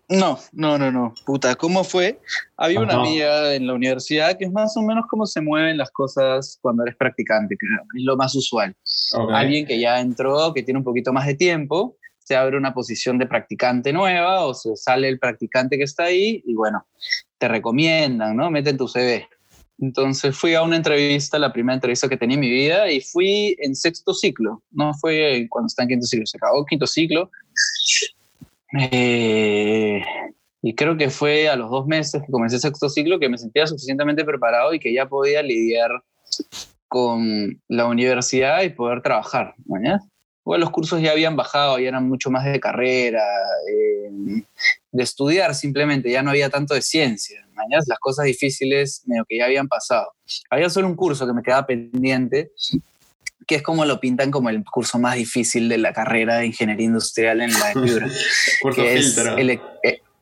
[0.10, 1.14] No, no, no, no.
[1.26, 2.20] Puta, ¿cómo fue?
[2.56, 5.92] Había una amiga en la universidad que es más o menos cómo se mueven las
[5.92, 7.66] cosas cuando eres practicante, que
[7.98, 8.74] es lo más usual.
[9.34, 13.18] Alguien que ya entró, que tiene un poquito más de tiempo, se abre una posición
[13.18, 16.86] de practicante nueva o se sale el practicante que está ahí y bueno,
[17.38, 18.50] te recomiendan, ¿no?
[18.50, 19.28] Meten tu CV.
[19.80, 23.56] Entonces fui a una entrevista, la primera entrevista que tenía en mi vida, y fui
[23.60, 24.64] en sexto ciclo.
[24.72, 27.30] No fue cuando está en quinto ciclo, se acabó quinto ciclo.
[28.80, 30.02] Eh,
[30.62, 33.68] y creo que fue a los dos meses que comencé sexto ciclo que me sentía
[33.68, 35.92] suficientemente preparado y que ya podía lidiar
[36.88, 39.56] con la universidad y poder trabajar.
[39.66, 40.00] ¿no?
[40.46, 43.24] Bueno, los cursos ya habían bajado, ya eran mucho más de carrera,
[43.72, 44.44] eh,
[44.92, 47.46] de estudiar simplemente, ya no había tanto de ciencia.
[47.56, 47.64] ¿no?
[47.88, 50.14] Las cosas difíciles medio que ya habían pasado.
[50.50, 52.52] Había solo un curso que me quedaba pendiente,
[53.48, 56.86] que es como lo pintan como el curso más difícil de la carrera de ingeniería
[56.86, 58.08] industrial en la Piura
[58.76, 59.60] que es el, el-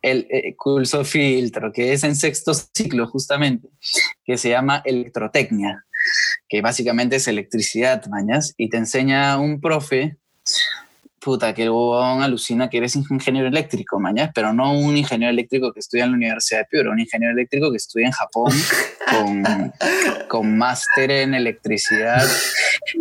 [0.03, 3.69] el- el curso filtro, que es en sexto ciclo justamente,
[4.25, 5.85] que se llama electrotecnia,
[6.51, 10.17] que básicamente es electricidad, mañas, y te enseña un profe,
[11.21, 15.71] puta, que el huevón alucina que eres ingeniero eléctrico, mañas, pero no un ingeniero eléctrico
[15.71, 18.51] que estudia en la Universidad de Piura, un ingeniero eléctrico que estudia en Japón
[19.09, 19.71] con,
[20.27, 22.27] con máster en electricidad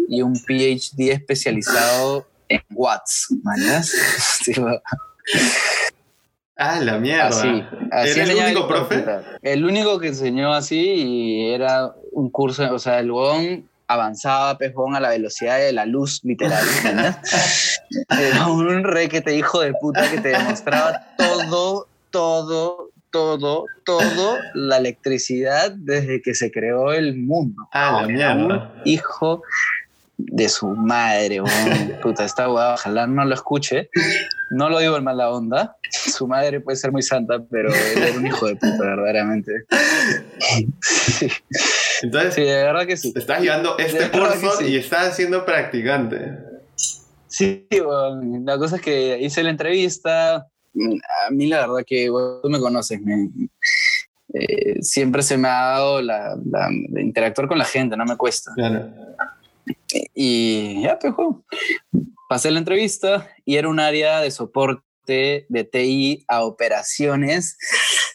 [0.08, 3.92] y un PhD especializado en watts, mañas.
[6.62, 7.28] Ah, la mierda.
[7.28, 9.04] Así, así ¿Era el único profe?
[9.40, 14.94] El único que enseñó así y era un curso, o sea, el huevón avanzaba pejón
[14.94, 16.62] a la velocidad de la luz, literal.
[18.10, 25.72] Era un requete hijo de puta que te demostraba todo, todo, todo, todo la electricidad
[25.72, 27.66] desde que se creó el mundo.
[27.72, 28.72] Ah, la Era un mierda.
[28.84, 29.42] hijo
[30.18, 31.40] de su madre.
[32.02, 33.88] Puta, esta weá, ojalá no lo escuche.
[34.50, 35.76] No lo digo en mala onda.
[35.90, 39.52] Su madre puede ser muy santa, pero él era un hijo de puta, verdaderamente.
[40.80, 41.28] Sí,
[42.02, 43.12] Entonces, sí, de verdad que sí.
[43.14, 44.64] estás llevando este curso sí.
[44.66, 46.38] y estás siendo practicante.
[47.28, 50.36] Sí, la cosa es que hice la entrevista.
[50.36, 53.28] A mí la verdad que weón, tú me conoces, me-
[54.32, 58.16] eh, siempre se me ha dado la, la- de interactuar con la gente, no me
[58.16, 58.52] cuesta.
[58.54, 58.88] Claro.
[60.14, 61.12] Y ya, pues,
[62.28, 67.56] pasé la entrevista y era un área de soporte de TI a operaciones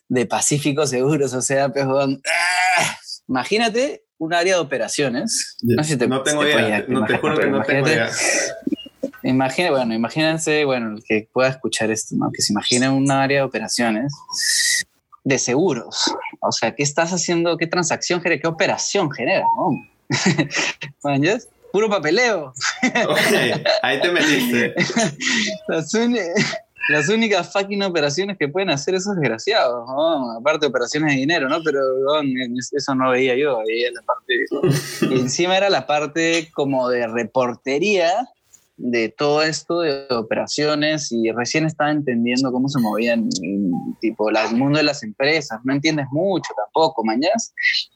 [0.08, 1.34] de Pacífico Seguros.
[1.34, 2.98] O sea, pues, weón, ¡ah!
[3.28, 5.58] imagínate un área de operaciones.
[5.62, 6.86] No, sé si te- no tengo si te idea.
[6.86, 8.10] puedes- No te juro que no tengo imagínate- idea.
[9.24, 12.30] Imagina, bueno, imagínense, bueno, el que pueda escuchar esto, ¿no?
[12.32, 14.14] Que se imagine un área de operaciones
[15.24, 15.98] de seguros.
[16.42, 17.58] O sea, ¿qué estás haciendo?
[17.58, 18.40] ¿Qué transacción genera?
[18.40, 19.42] ¿Qué operación genera?
[19.58, 19.72] ¿no?
[21.04, 21.48] ¿Manjas?
[21.72, 22.54] Puro papeleo.
[23.10, 23.20] Ok,
[23.82, 24.76] ahí te metiste.
[25.68, 25.92] Las,
[26.90, 30.38] las únicas fucking operaciones que pueden hacer esos desgraciados, ¿no?
[30.38, 31.62] Aparte de operaciones de dinero, ¿no?
[31.64, 31.82] Pero
[32.72, 34.46] eso no veía yo, veía la parte...
[35.02, 38.30] Y encima era la parte como de reportería
[38.78, 44.36] de todo esto de operaciones y recién estaba entendiendo cómo se movían mm, tipo el
[44.56, 47.54] mundo de las empresas, no entiendes mucho tampoco, mañas,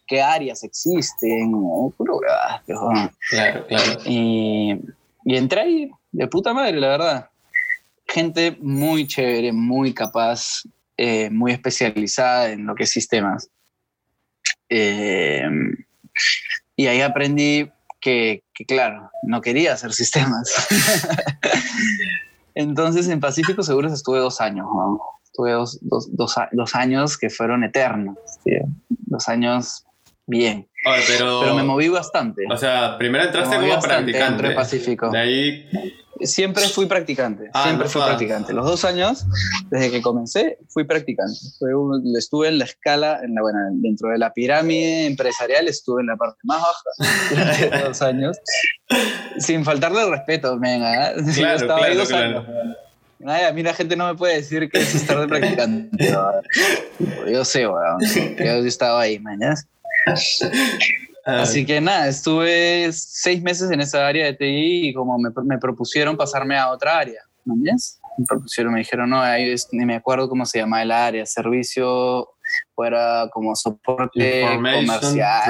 [0.08, 2.90] qué áreas existen, o puro huevadas, pero-
[3.30, 4.00] Claro, claro.
[4.06, 4.80] y,
[5.26, 7.30] y entré ahí de puta madre, la verdad.
[8.08, 10.64] Gente muy chévere, muy capaz,
[10.98, 13.50] eh, muy especializada en lo que es sistemas.
[14.70, 15.44] Eh,
[16.76, 20.54] y ahí aprendí que, que, claro, no quería hacer sistemas.
[22.56, 25.00] Entonces en Pacífico Seguros estuve dos años, ¿no?
[25.24, 26.10] Estuve dos, dos,
[26.52, 28.62] dos, años que fueron eternos, tío.
[28.90, 29.86] dos años
[30.26, 30.68] bien.
[30.86, 32.44] Oye, pero, Pero me moví bastante.
[32.50, 34.26] O sea, primero entraste como bastante practicante.
[34.26, 35.10] dentro de Pacífico.
[35.10, 35.70] De ahí.
[36.22, 38.54] Siempre fui practicante, Ah, siempre no fui practicante.
[38.54, 39.26] Los dos años,
[39.70, 41.34] desde que comencé, fui practicante.
[41.58, 46.02] Fue un- estuve en la escala, en la, bueno, dentro de la pirámide empresarial, estuve
[46.02, 46.98] en la parte más baja
[47.30, 48.38] durante dos años,
[49.38, 51.16] sin faltarle el respeto, venga.
[51.18, 52.40] Yo Claro, estaba ahí claro, dos claro.
[52.40, 52.78] años.
[53.26, 55.90] Ay, a mí la gente no me puede decir que es estar de practicante.
[57.32, 58.00] Yo sé, weón.
[58.38, 59.56] Yo estaba ahí, mañana.
[61.38, 65.58] Así que nada, estuve seis meses en esa área de TI y como me, me
[65.58, 68.00] propusieron pasarme a otra área, ¿no entiendes?
[68.18, 71.26] Me propusieron, me dijeron, no, ahí es- ni me acuerdo cómo se llama el área,
[71.26, 72.30] servicio,
[72.76, 74.42] fuera como soporte
[74.74, 75.44] comercial.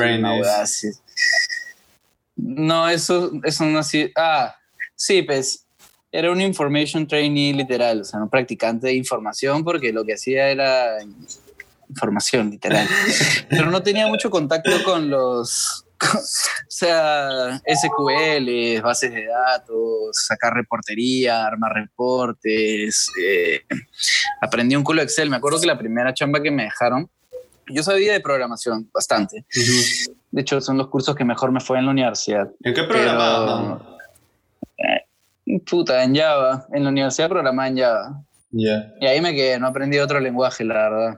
[2.35, 4.11] No, eso, eso no así.
[4.15, 4.55] Ah,
[4.95, 5.65] sí, pues
[6.11, 10.49] era un information trainee literal, o sea, un practicante de información porque lo que hacía
[10.49, 10.97] era
[11.89, 12.87] información, literal.
[13.49, 16.17] Pero no tenía mucho contacto con los, o
[16.67, 23.09] sea, SQL, bases de datos, sacar reportería, armar reportes.
[23.21, 23.61] Eh,
[24.41, 25.29] aprendí un culo Excel.
[25.29, 27.09] Me acuerdo que la primera chamba que me dejaron,
[27.67, 29.45] yo sabía de programación bastante.
[30.31, 32.49] De hecho, son los cursos que mejor me fue en la universidad.
[32.63, 33.81] ¿En qué programabas?
[34.77, 36.65] Eh, puta, en Java.
[36.71, 38.23] En la universidad programaba en Java.
[38.51, 38.93] Ya.
[38.99, 41.17] Y ahí me quedé, no aprendí otro lenguaje, la verdad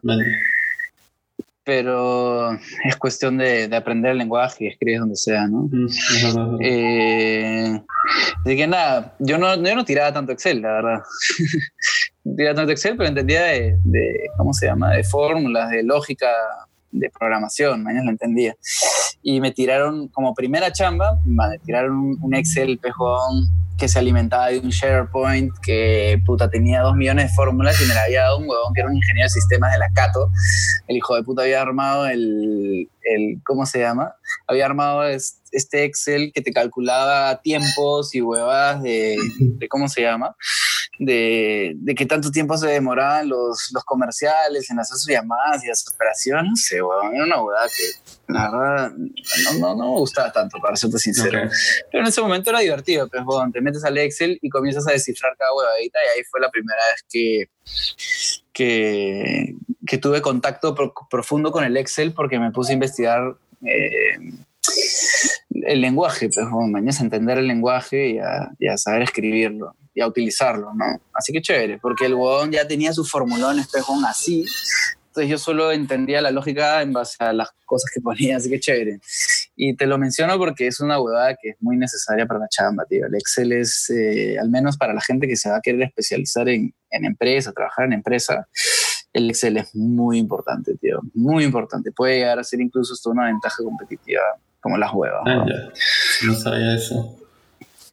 [1.63, 5.69] pero es cuestión de, de, aprender el lenguaje y escribir donde sea, ¿no?
[6.59, 7.79] eh,
[8.43, 10.99] así que nada, yo no, yo no tiraba tanto Excel, la verdad.
[12.35, 14.91] tiraba tanto Excel, pero entendía de, de, ¿cómo se llama?
[14.91, 16.29] De fórmulas, de lógica,
[16.91, 18.55] de programación, mañana lo entendía.
[19.21, 23.49] Y me tiraron como primera chamba, me tiraron un Excel pejón
[23.81, 27.95] que se alimentaba de un SharePoint que puta tenía dos millones de fórmulas y me
[27.95, 30.29] la había dado un huevón que era un ingeniero de sistemas de la Cato.
[30.87, 34.13] El hijo de puta había armado el, el ¿cómo se llama?
[34.45, 40.35] Había armado este Excel que te calculaba tiempos y huevas de, de ¿cómo se llama?
[41.03, 45.67] De, de qué tanto tiempo se demoraban los, los comerciales en hacer sus llamadas y
[45.67, 46.51] las operaciones.
[46.51, 50.59] No sé, huevón, era una huevada que la verdad no, no, no, me gustaba tanto,
[50.59, 51.39] para serte sincero.
[51.91, 54.91] Pero en ese momento era divertido, pues, bueno, te metes al Excel y comienzas a
[54.91, 57.49] descifrar cada huevadita y ahí fue la primera vez que,
[58.53, 59.55] que,
[59.87, 60.75] que tuve contacto
[61.09, 63.35] profundo con el Excel porque me puse a investigar
[63.65, 64.17] eh,
[65.51, 69.75] el lenguaje, pues, bueno, mañana a entender el lenguaje y a, y a, saber escribirlo
[69.93, 71.01] y a utilizarlo, ¿no?
[71.13, 74.45] Así que chévere, porque el huevón ya tenía sus formulones, pues, así,
[75.11, 78.61] entonces yo solo entendía la lógica en base a las cosas que ponía, así que
[78.61, 79.01] chévere.
[79.57, 82.85] Y te lo menciono porque es una huevada que es muy necesaria para la chamba,
[82.85, 83.07] tío.
[83.07, 86.47] El Excel es, eh, al menos para la gente que se va a querer especializar
[86.47, 88.47] en, en empresa, trabajar en empresa,
[89.11, 91.01] el Excel es muy importante, tío.
[91.13, 91.91] Muy importante.
[91.91, 94.21] Puede llegar a ser incluso esto una ventaja competitiva
[94.61, 95.23] como las huevas.
[95.25, 96.25] Ah, ya.
[96.25, 97.20] No sabía eso.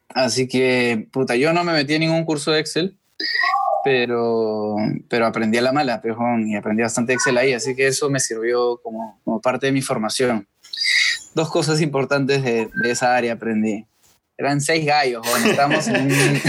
[0.09, 2.97] Así que, puta, yo no me metí en ningún curso de Excel
[3.83, 4.75] pero,
[5.07, 8.19] pero aprendí a la mala, pejón, y aprendí bastante Excel ahí, así que eso me
[8.19, 10.47] sirvió como, como parte de mi formación.
[11.33, 13.85] Dos cosas importantes de, de esa área aprendí.
[14.37, 16.09] Eran seis gallos, estamos en,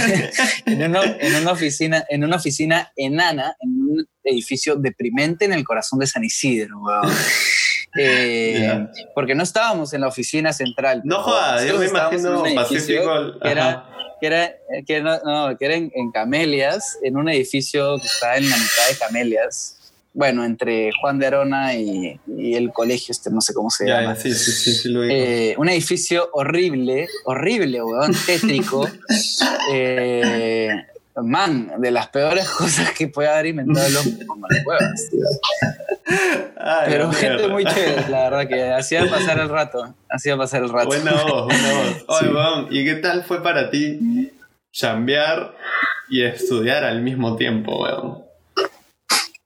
[0.67, 6.07] en, una oficina, en una oficina enana, en un edificio deprimente en el corazón de
[6.07, 6.81] San Isidro,
[7.97, 11.03] eh, porque no estábamos en la oficina central.
[11.05, 13.39] No jodas, yo me imagino Pacífico.
[13.41, 13.85] Que era,
[14.21, 14.55] que era,
[14.87, 18.99] que no, que era en, Camelias, en un edificio que está en la mitad de
[18.99, 19.77] Camelias.
[20.13, 24.17] Bueno, entre Juan de Arona y, y el colegio, este no sé cómo se llama.
[24.17, 28.89] Sí, sí, sí, sí lo eh, un edificio horrible, horrible, weón, tétrico.
[29.73, 30.75] eh,
[31.23, 35.11] man, de las peores cosas que puede haber inventado el hombre, como las cuevas,
[36.87, 39.95] Pero gente muy chévere, la verdad, que hacía pasar el rato.
[40.09, 40.89] Hacía pasar el rato.
[40.89, 42.05] Buena voz, buena voz.
[42.69, 44.31] Oye, ¿y qué tal fue para ti
[44.73, 45.55] chambear
[46.09, 48.25] y estudiar al mismo tiempo, weón?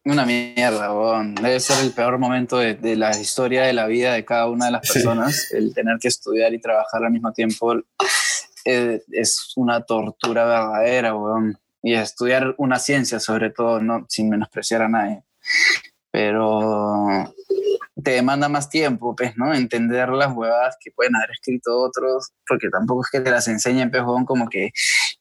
[0.06, 1.34] Una mierda, weón.
[1.34, 4.66] Debe ser el peor momento de, de, la historia de la vida de cada una
[4.66, 5.46] de las personas.
[5.48, 5.56] Sí.
[5.56, 7.74] El tener que estudiar y trabajar al mismo tiempo
[8.64, 11.58] eh, es una tortura verdadera, weón.
[11.86, 15.22] Y estudiar una ciencia, sobre todo, no sin menospreciar a nadie.
[16.10, 17.34] Pero
[18.02, 19.52] te demanda más tiempo, pues, ¿no?
[19.52, 23.90] Entender las huevadas que pueden haber escrito otros, porque tampoco es que te las enseñen,
[23.90, 24.70] pejón, como que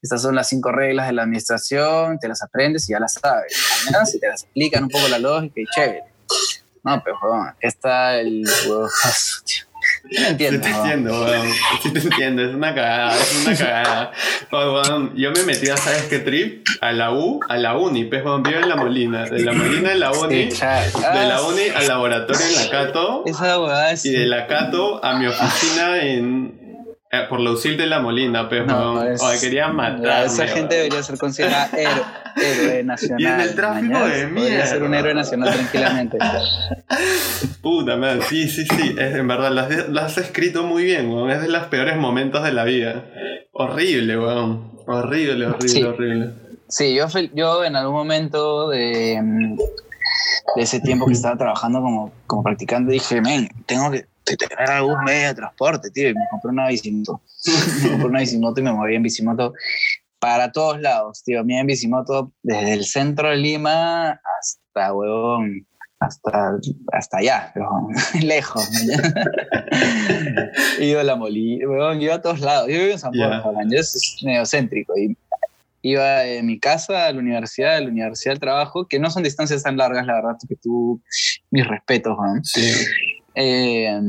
[0.01, 3.53] estas son las cinco reglas de la administración, te las aprendes y ya las sabes.
[4.05, 6.03] Si te las explican un poco la lógica y chévere.
[6.83, 8.45] No, pejón, aquí está el.
[10.09, 10.65] Sí me entiendo.
[10.65, 11.47] Sí te entiendo, weón.
[11.81, 14.11] Sí te entiendo, es una cagada, es una cagada.
[14.51, 16.67] weón, yo me metí a, ¿sabes qué trip?
[16.81, 19.25] A la U, a la uni, pues, weón, vivo en la Molina.
[19.25, 23.23] De la Molina en la uni, sí, de la uni al laboratorio en la Cato.
[23.25, 24.05] Esa weá es...
[24.05, 26.63] Y de la Cato a mi oficina en,
[27.11, 30.25] eh, por Lucil de la Molina, pero no, es, Oye, querían matar.
[30.25, 32.03] Esa gente debería ser considerada héroe,
[32.35, 33.19] héroe nacional.
[33.21, 34.65] Y en el tráfico mañana, de mierda.
[34.65, 36.17] Ser un héroe nacional tranquilamente.
[37.61, 38.95] Puta madre, sí, sí, sí.
[38.97, 39.51] Es, en verdad,
[39.89, 41.31] lo has, escrito muy bien, weón.
[41.31, 43.05] Es de los peores momentos de la vida.
[43.51, 44.71] Horrible, weón.
[44.85, 45.83] Horrible, horrible, sí.
[45.83, 46.33] horrible.
[46.67, 49.21] Sí, yo, yo en algún momento de,
[50.55, 54.05] de ese tiempo que estaba trabajando como, como practicante dije, men, tengo que
[54.37, 57.21] tener algún medio de transporte, tío, y me compré una bicimoto.
[57.83, 59.53] me compré una bicimoto y me moví en bicimoto
[60.23, 61.43] para todos lados, tío.
[61.43, 65.67] Me en bicimoto desde el centro de Lima hasta, huevón,
[65.99, 66.53] hasta,
[66.93, 67.67] hasta allá, pero
[68.23, 68.71] lejos.
[70.79, 72.69] iba a la Molina, huevón, iba a todos lados.
[72.69, 73.63] Yo vivo en San Borja, yeah.
[73.69, 75.17] yo es medio céntrico y
[75.81, 79.23] iba de mi casa a la universidad, de la universidad al trabajo, que no son
[79.23, 81.01] distancias tan largas, la verdad, que tú,
[81.51, 82.41] mis respetos, ¿no?
[82.43, 82.71] Sí.
[83.35, 83.99] Eh,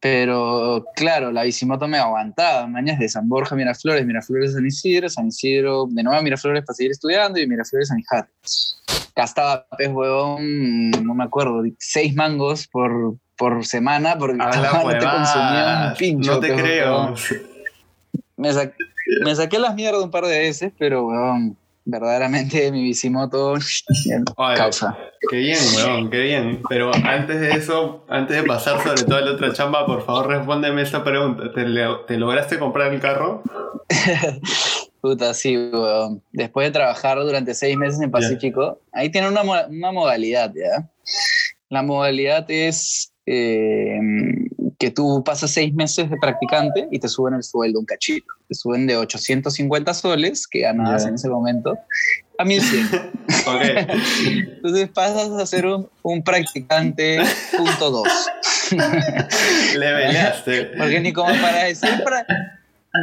[0.00, 2.66] pero claro, la bicimoto me aguantaba.
[2.66, 6.74] Mañas de San Borja, Miraflores, Miraflores San Isidro, San Isidro de nuevo a Miraflores para
[6.74, 8.02] seguir estudiando y Miraflores San
[9.14, 14.58] Gastaba, pez huevón, no me acuerdo, seis mangos por, por semana porque no te
[15.06, 16.32] consumía un pincho.
[16.34, 16.94] No te pez creo.
[17.02, 17.14] huevón.
[18.36, 18.72] Me, sa-
[19.24, 23.54] me saqué las mierdas un par de veces, pero huevón, verdaderamente mi bicimoto
[24.36, 24.96] causa.
[25.30, 26.62] Qué bien, weón, qué bien.
[26.68, 30.82] Pero antes de eso, antes de pasar sobre toda la otra chamba, por favor respóndeme
[30.82, 31.52] esta pregunta.
[31.52, 33.42] ¿Te, lograste comprar el carro?
[35.00, 36.22] Puta, sí, weón.
[36.32, 40.88] Después de trabajar durante seis meses en Pacífico, ahí tiene una, una modalidad, ¿ya?
[41.68, 43.98] La modalidad es eh,
[44.82, 48.26] que tú pasas seis meses de practicante y te suben el sueldo un cachito.
[48.48, 51.08] Te suben de 850 soles, que ganabas Ya.
[51.10, 51.78] en ese momento,
[52.36, 52.88] a 1100.
[53.46, 53.62] Ok.
[54.56, 57.18] Entonces pasas a ser un, un practicante
[57.56, 58.08] punto dos.
[58.72, 60.64] Le velaste.
[60.76, 62.26] Porque ni como para decir, pra-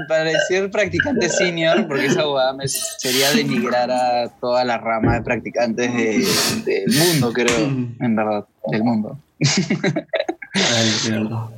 [0.10, 5.22] para decir practicante senior, porque esa hueá me sería denigrar a toda la rama de
[5.22, 6.26] practicantes de-
[6.66, 9.18] del mundo, creo, en verdad, del mundo.
[10.54, 11.50] Ay.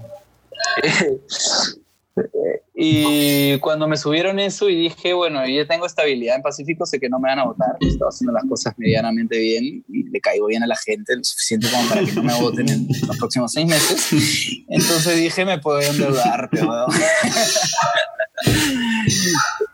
[2.83, 7.09] Y cuando me subieron eso y dije, bueno, yo tengo estabilidad en Pacífico, sé que
[7.09, 10.63] no me van a votar, estoy haciendo las cosas medianamente bien y le caigo bien
[10.63, 13.67] a la gente, lo suficiente como para que no me voten en los próximos seis
[13.67, 14.11] meses.
[14.67, 16.87] Entonces dije, me puedo endeudar, pero...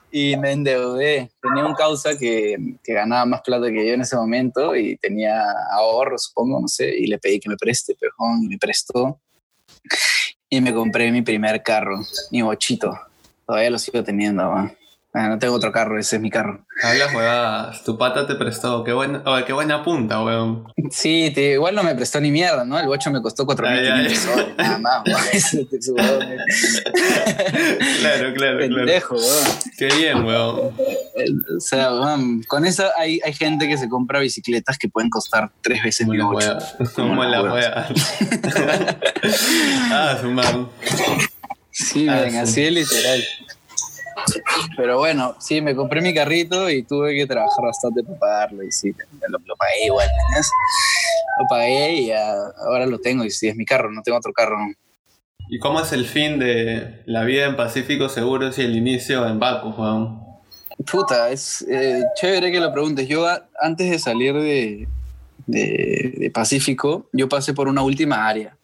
[0.10, 1.30] Y me endeudé.
[1.42, 5.44] Tenía un causa que, que ganaba más plata que yo en ese momento y tenía
[5.72, 9.20] ahorro, supongo, no sé, y le pedí que me preste, y me prestó.
[10.50, 12.00] Y me compré mi primer carro,
[12.32, 12.98] mi bochito.
[13.46, 14.77] Todavía lo sigo teniendo, man.
[15.20, 16.64] Ah, no tengo otro carro, ese es mi carro.
[16.84, 17.84] Hablas huevadas.
[17.84, 18.84] Tu pata te prestó.
[18.84, 20.66] Qué buena, oye, qué buena punta, weón.
[20.92, 22.78] Sí, te- igual no me prestó ni mierda, ¿no?
[22.80, 24.16] El bocho me costó 4.500 Ay, ay.
[24.16, 26.36] soles, nada más, weón.
[28.00, 28.58] Claro, claro, claro.
[28.60, 29.46] Pendejo, weón.
[29.78, 30.60] Qué bien, weón.
[31.58, 35.50] O sea, weón, con eso hay, hay gente que se compra bicicletas que pueden costar
[35.62, 36.58] tres veces mi bocho.
[36.96, 37.88] Como la wea.
[39.92, 40.70] ah, su man.
[41.72, 42.38] Sí, Ah, ven, sí.
[42.38, 43.24] así es literal.
[44.76, 48.64] Pero bueno, sí, me compré mi carrito y tuve que trabajar bastante para pagarlo.
[48.64, 48.94] Y sí,
[49.30, 50.08] lo, lo pagué igual.
[51.40, 52.34] Lo pagué y ya,
[52.66, 53.24] ahora lo tengo.
[53.24, 54.58] Y sí, es mi carro, no tengo otro carro.
[55.50, 59.40] ¿Y cómo es el fin de la vida en Pacífico Seguros y el inicio en
[59.40, 60.22] Baku, weón?
[60.92, 63.08] Puta, es eh, chévere que lo preguntes.
[63.08, 64.88] Yo a- antes de salir de,
[65.48, 68.56] de- de Pacífico, yo pasé por una última área.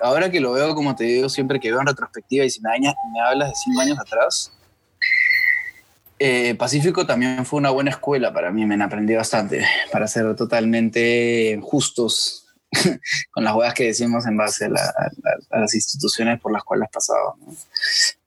[0.00, 2.70] Ahora que lo veo, como te digo, siempre que veo en retrospectiva y si me,
[2.78, 4.52] me hablas de cinco años atrás,
[6.18, 11.58] eh, Pacífico también fue una buena escuela para mí, me aprendí bastante, para ser totalmente
[11.62, 12.46] justos
[13.32, 16.62] con las huevas que decimos en base a, la- a a las instituciones por las
[16.64, 17.34] cuales pasaba.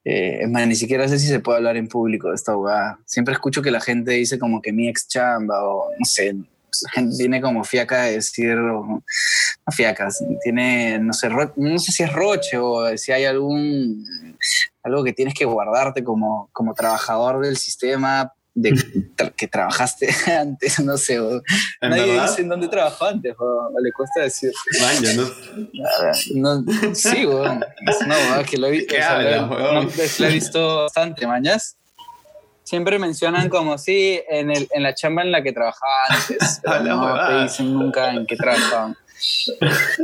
[0.05, 2.99] Eh, es más, ni siquiera sé si se puede hablar en público de esta huevada.
[3.05, 6.33] Siempre escucho que la gente dice como que mi ex chamba o no sé,
[6.83, 9.01] la gente tiene como fiaca de decir, no
[9.71, 14.05] fiacas, tiene, no sé, ro- no sé si es roche o si hay algún,
[14.83, 18.71] algo que tienes que guardarte como, como trabajador del sistema de
[19.15, 21.41] tra- que trabajaste antes, no sé, o-
[21.81, 22.27] ¿En nadie verdad?
[22.29, 24.51] dice en dónde trabajó antes, o, o le cuesta decir.
[24.81, 26.63] Man, ya no.
[26.63, 27.63] No, sí, weón.
[28.07, 31.75] Huevada que lo he, ¿Qué o sea, no, lo he visto bastante, mañas.
[32.67, 36.59] Siempre mencionan como sí en, el, en la chamba en la que trabajaba antes.
[36.63, 38.97] pero Habla no te dicen nunca en qué trabajaban.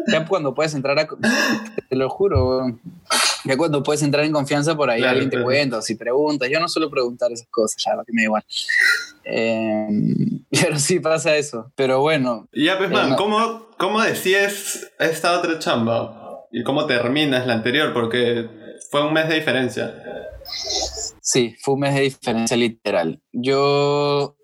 [0.08, 1.06] Ya cuando puedes entrar a...
[1.06, 2.80] Te lo juro.
[3.44, 5.46] Ya cuando puedes entrar en confianza por ahí Claro, alguien te claro.
[5.46, 6.50] cuenta o si preguntas.
[6.50, 8.44] Yo no suelo preguntar esas cosas, ya, lo que me da igual.
[9.26, 9.88] Eh,
[10.50, 11.70] pero sí pasa eso.
[11.76, 13.16] Pero bueno, Y ya, pues, Eh, man, no.
[13.18, 16.46] ¿cómo, ¿cómo decides esta otra chamba?
[16.54, 17.92] ¿Y cómo terminas la anterior?
[17.94, 18.48] Porque
[18.90, 19.94] fue un mes de diferencia.
[21.26, 23.22] Sí, fue un mes de diferencia literal.
[23.32, 24.36] Yo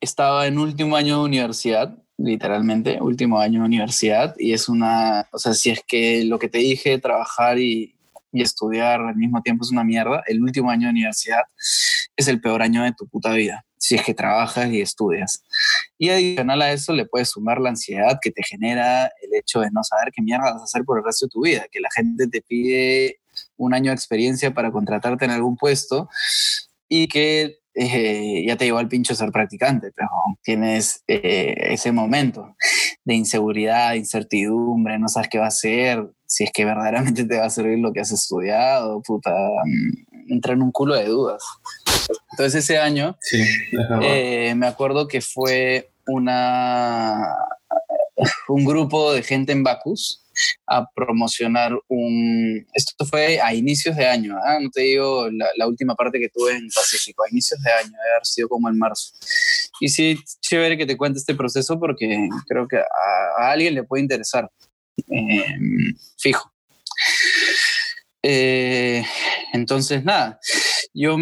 [0.00, 5.38] estaba en último año de universidad, literalmente, último año de universidad, y es una, o
[5.38, 7.96] sea, si es que lo que te dije, trabajar y,
[8.32, 11.42] y estudiar al mismo tiempo es una mierda, el último año de universidad
[12.16, 15.42] es el peor año de tu puta vida, si es que trabajas y estudias.
[15.98, 19.70] Y adicional a eso le puedes sumar la ansiedad que te genera el hecho de
[19.72, 21.90] no saber qué mierda vas a hacer por el resto de tu vida, que la
[21.90, 23.18] gente te pide
[23.60, 26.08] un año de experiencia para contratarte en algún puesto
[26.88, 30.08] y que eh, ya te llevó al pincho ser practicante, pero
[30.42, 32.56] tienes eh, ese momento
[33.04, 37.46] de inseguridad, incertidumbre, no sabes qué va a ser, si es que verdaderamente te va
[37.46, 41.42] a servir lo que has estudiado, puta, mm, entra en un culo de dudas.
[42.32, 43.16] Entonces ese año
[44.02, 47.34] eh, me acuerdo que fue una,
[48.48, 50.24] un grupo de gente en Bacus
[50.66, 52.66] a promocionar un...
[52.74, 54.58] Esto fue a inicios de año, ¿ah?
[54.60, 58.14] no te digo la, última parte que tuve en Pacífico, a inicios de año, debe
[58.14, 59.12] haber sido como en marzo.
[59.80, 64.02] Y sí, chévere que te cuente este proceso porque creo que a, alguien le puede
[64.02, 64.50] interesar.
[65.08, 66.52] Em, fijo.
[68.22, 69.02] Eh,
[69.52, 70.38] entonces, nada,
[70.92, 71.16] yo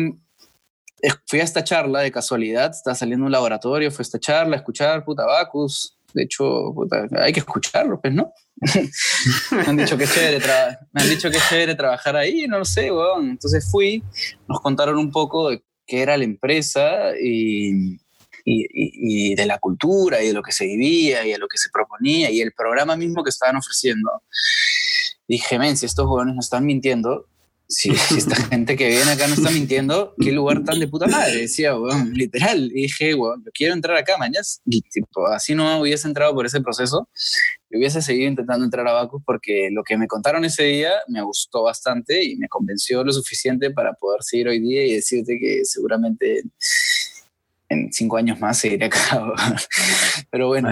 [1.26, 4.58] fui a esta charla de casualidad, estaba saliendo un laboratorio, fui a esta charla a
[4.58, 5.98] escuchar puta Bacus.
[6.12, 6.74] De hecho,
[7.18, 8.32] hay que escucharlo, pues, ¿no?
[9.52, 10.46] me han dicho que es chévere,
[10.92, 13.30] me han dicho que chévere trabajar ahí, no lo sé, weón.
[13.30, 14.02] Entonces fui,
[14.48, 17.96] nos contaron un poco de qué era la empresa y,
[18.44, 21.58] y, y, de la cultura y de lo que se vivía y de lo que
[21.58, 24.22] se proponía y el programa mismo que estaban ofreciendo.
[25.26, 27.26] Dije, men, si estos jóvenes nos están mintiendo,
[27.68, 31.42] si, esta gente que viene acá no está mintiendo, qué lugar tan de puta madre,
[31.42, 32.70] decía, weón, literal.
[32.72, 34.44] Y dije, weón, yo quiero entrar acá, mañana.
[34.64, 37.08] Y tipo, así no hubiese entrado por ese proceso,
[37.70, 41.22] yo hubiese seguido intentando entrar a Bacus porque lo que me contaron ese día me
[41.22, 45.60] gustó bastante y me convenció lo suficiente para poder seguir hoy día y decirte que
[45.64, 46.42] seguramente
[47.68, 49.20] en cinco años más seguiré acá.
[50.30, 50.70] Pero bueno,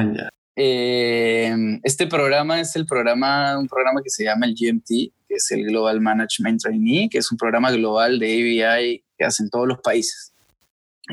[0.59, 4.89] eh, este programa es el programa, un programa que se llama el GMT,
[5.29, 9.51] que es el Global Management Trainee, que es un programa global de ABI que hacen
[9.51, 10.33] todos los países.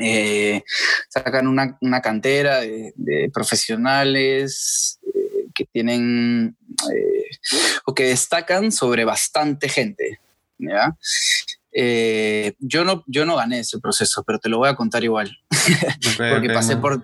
[0.00, 0.62] Eh,
[1.08, 6.56] sacan una, una cantera de, profesionales eh, que tienen
[7.84, 10.20] o que destacan sobre bastante gente.
[10.58, 10.96] ¿ya?
[12.60, 15.36] yo, no, yo no gané ese proceso, pero te lo voy a contar igual,
[16.18, 17.02] porque pasé por,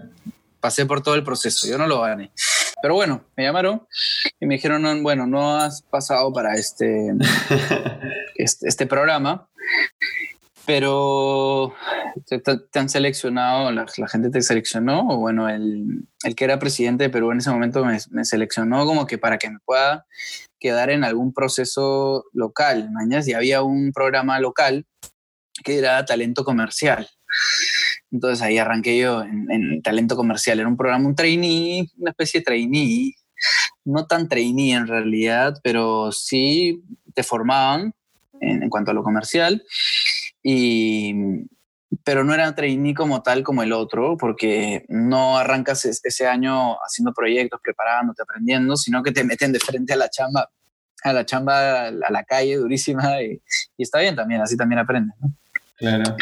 [0.61, 2.33] pasé por todo el proceso, yo no lo gané.
[2.83, 3.87] Pero bueno, me llamaron
[4.39, 7.13] y me dijeron, bueno, no has pasado para este,
[8.35, 9.49] este, este, programa,
[10.65, 11.75] pero
[12.27, 17.11] te, han seleccionado, la, gente te seleccionó, o bueno, el, el, que era presidente de
[17.11, 20.07] Perú en ese momento me, me, seleccionó como que para que me pueda
[20.59, 24.87] quedar en algún proceso local, mañana, y había un programa local
[25.65, 27.09] que era talento comercial.
[28.11, 30.59] Entonces ahí arranqué yo en, talento comercial.
[30.59, 33.15] Era un programa, un trainee, una especie de trainee,
[33.85, 36.83] no tan trainee en realidad, pero sí
[37.15, 37.95] te formaban
[38.41, 39.63] en, cuanto a lo comercial.
[40.43, 41.15] Y,
[42.05, 47.13] pero no era trainee como tal como el otro, porque no arrancas ese año haciendo
[47.13, 50.51] proyectos, preparándote, aprendiendo, sino que te meten de frente a la chamba,
[51.05, 53.41] a la chamba, a la calle durísima y,
[53.77, 55.15] y está bien también, así también aprendes.
[55.21, 55.33] ¿no?
[55.81, 56.17] Claro.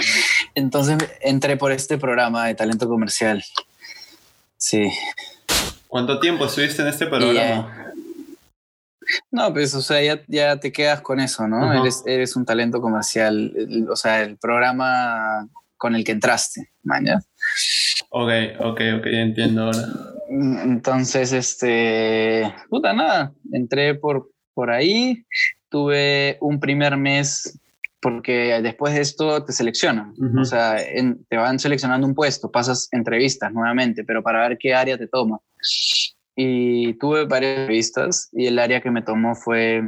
[0.58, 3.44] Entonces entré por este programa de talento comercial.
[4.56, 4.90] Sí.
[5.86, 7.94] ¿Cuánto tiempo estuviste en este programa?
[9.30, 11.72] no, pues, o sea, ya, te quedas con eso, ¿no?
[12.06, 13.54] eres, un talento comercial,
[13.88, 17.22] o sea, el programa con el que entraste, mañana.
[18.10, 19.88] Ok, ok, ok, entiendo ahora.
[20.28, 25.24] Entonces, este, puta, nada, entré por, por ahí,
[25.68, 27.58] tuve un primer mes
[28.00, 33.52] porque después de esto te seleccionan, o sea, te van seleccionando un puesto, pasas entrevistas
[33.52, 35.40] nuevamente, pero para ver qué área te toma.
[36.36, 39.78] Y tuve varias entrevistas y el área que me tomó fue,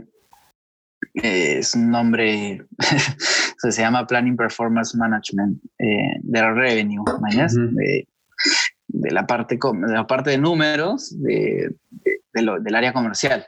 [1.23, 2.67] eh, es un nombre,
[3.59, 7.05] se llama Planning Performance Management eh, de Revenue,
[7.75, 8.09] de,
[8.89, 11.77] de, la parte, de la parte de números de,
[12.33, 13.47] del área comercial.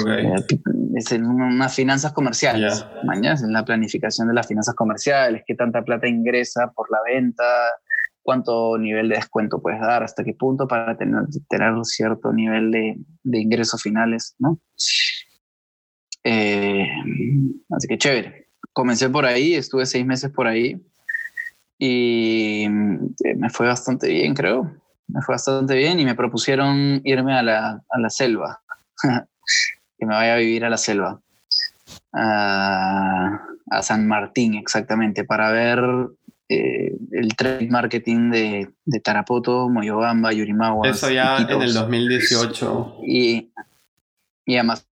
[0.00, 0.26] Okay.
[0.26, 0.60] Eh,
[0.96, 2.86] es en unas finanzas comerciales,
[3.22, 3.34] yeah.
[3.34, 7.44] en la planificación de las finanzas comerciales, qué tanta plata ingresa por la venta,
[8.22, 12.70] cuánto nivel de descuento puedes dar, hasta qué punto para tener, tener un cierto nivel
[12.70, 14.58] de, de ingresos finales, ¿no?
[16.24, 16.88] Eh,
[17.70, 18.48] así que chévere.
[18.72, 20.80] Comencé por ahí, estuve seis meses por ahí
[21.78, 24.72] y eh, me fue bastante bien, creo.
[25.06, 28.60] Me fue bastante bien y me propusieron irme a la, a la selva.
[29.98, 31.20] que me vaya a vivir a la selva.
[32.12, 33.48] A,
[33.82, 35.80] San Martín, exactamente, para ver
[36.48, 40.96] eh, el trade marketing de, de, Tarapoto, Moyobamba, Yurimaguas.
[40.96, 42.98] Eso ya en el 2018.
[43.04, 43.50] Y,
[44.46, 44.86] y además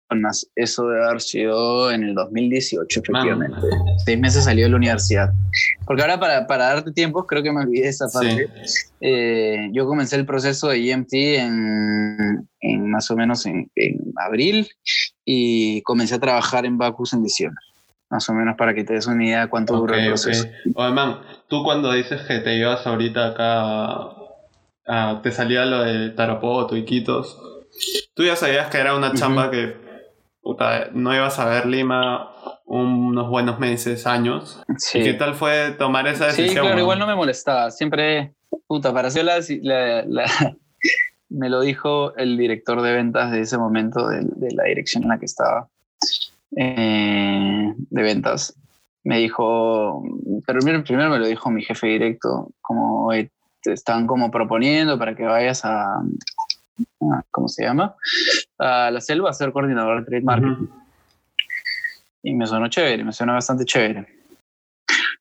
[0.57, 3.59] eso debe haber sido en el 2018, efectivamente.
[4.05, 5.31] Seis meses salió de la universidad.
[5.85, 8.49] Porque ahora, para, para darte tiempo, creo que me olvidé esa parte.
[9.01, 14.69] Eh, yo comencé el proceso de EMT en, en más o menos en, en, abril
[15.25, 17.63] y comencé a trabajar en Bacus en diciembre.
[18.11, 20.47] más o menos para que te des una idea de cuánto dura el proceso.
[20.75, 26.77] Oye, man, tú cuando dices que te ibas ahorita acá, te salía lo de Tarapoto
[26.77, 27.39] y Quitos,
[28.15, 29.89] tú ya sabías que era una chamba que
[30.43, 32.30] puta, no ibas a ver Lima
[32.64, 34.62] unos buenos meses, años.
[34.78, 34.99] Sí.
[34.99, 36.49] ¿Y qué tal fue tomar esa decisión?
[36.49, 37.70] Sí, claro, igual no me molestaba.
[37.70, 38.32] Siempre,
[38.66, 39.41] puta, para hacer la,
[41.28, 44.24] me lo dijo el director de ventas de ese momento, de,
[44.55, 45.68] la dirección en la que estaba,
[46.57, 48.55] eh, de ventas.
[49.03, 50.03] Me dijo,
[50.47, 53.11] pero primero, me lo dijo mi jefe directo, como
[53.62, 56.03] te están como proponiendo para que vayas a,
[57.31, 57.97] ¿cómo se llama?
[58.59, 60.66] A la selva a ser coordinador de trade marketing.
[62.23, 64.07] Y me sonó chévere, me sonó bastante chévere.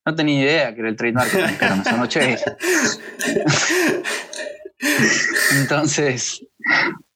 [0.06, 2.40] No tenía idea que era el trade marketing, pero me sonó chévere.
[5.62, 6.46] entonces,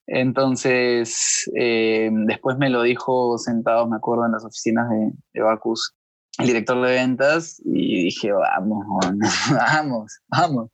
[0.07, 5.93] entonces eh, después me lo dijo sentado, me acuerdo, en las oficinas de, de Bacus,
[6.39, 8.85] el director de ventas, y dije, vamos,
[9.51, 10.71] vamos, vamos.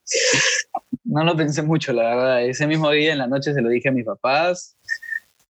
[1.10, 2.44] No lo pensé mucho, la verdad.
[2.44, 4.78] Ese mismo día en la noche se lo dije a mis papás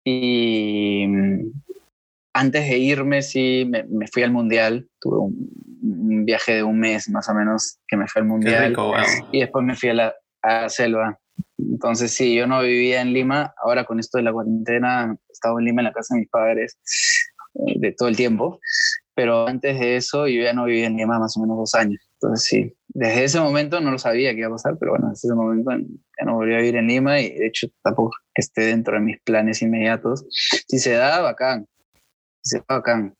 [0.05, 1.05] y
[2.33, 4.89] antes de irme, sí, me, fui al mundial.
[5.01, 8.77] Tuve un, viaje de un mes más o menos que me fui al mundial.
[9.33, 11.19] Y después me fui a la, selva.
[11.59, 13.53] Entonces, sí, yo no vivía en Lima.
[13.61, 16.29] Ahora con esto de la cuarentena, he estado en Lima en la casa de mis
[16.29, 16.79] padres
[17.55, 18.61] eh, de todo el tiempo.
[19.15, 22.08] Pero antes de eso, yo ya no vivía en Lima más o menos dos años.
[22.21, 25.29] Entonces, sí, desde ese momento no lo sabía que iba a pasar, pero bueno, desde
[25.29, 28.95] ese momento ya no volví a vivir en Lima y de hecho tampoco esté dentro
[28.95, 30.25] de mis planes inmediatos.
[30.67, 31.67] Si se da, bacán
[32.49, 33.15] se bacán.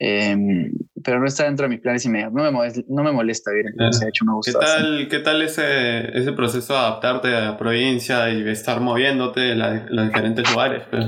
[0.00, 2.34] Em, pero no está dentro de mis planes inmediatos.
[2.34, 4.52] No me molesta, no me molesta vivir en de hecho me gusta.
[4.52, 9.52] ¿Qué tal, ¿qué tal ese, ese proceso de adaptarte a la provincia y estar moviéndote
[9.52, 10.84] en, los diferentes lugares?
[10.90, 11.04] Pues,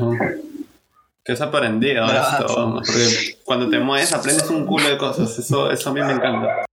[1.24, 2.74] ¿Qué has aprendido esto?
[2.74, 6.66] Porque cuando te mueves aprendes un culo de cosas, eso, eso a mí me encanta.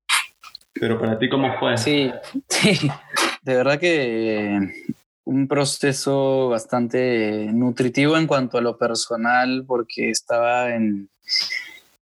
[0.80, 1.78] Pero para ti, ¿cómo fue?
[1.78, 2.12] Sí,
[2.50, 2.90] sí,
[3.42, 4.60] de verdad que
[5.26, 11.10] un proceso bastante nutritivo en cuanto a lo personal, porque estaba en,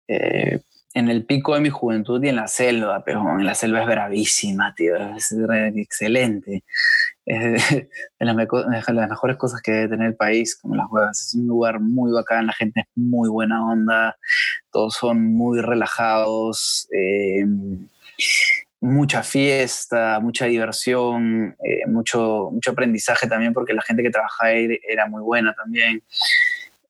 [0.09, 0.61] eh,
[0.93, 3.87] en el pico de mi juventud y en la selva, pero en la selva es
[3.87, 5.35] bravísima, tío, es
[5.77, 6.65] excelente.
[7.25, 7.89] Es de,
[8.21, 11.21] las, mejores cosas que debe tener el país, como las huevas.
[11.21, 14.17] Es un lugar muy bacán, la gente es muy buena onda,
[14.71, 16.87] todos son muy relajados.
[16.93, 17.45] Eh,
[18.81, 24.79] mucha fiesta, mucha diversión, eh, mucho, mucho aprendizaje también porque la gente que trabajaba ahí
[24.89, 26.03] era muy buena también.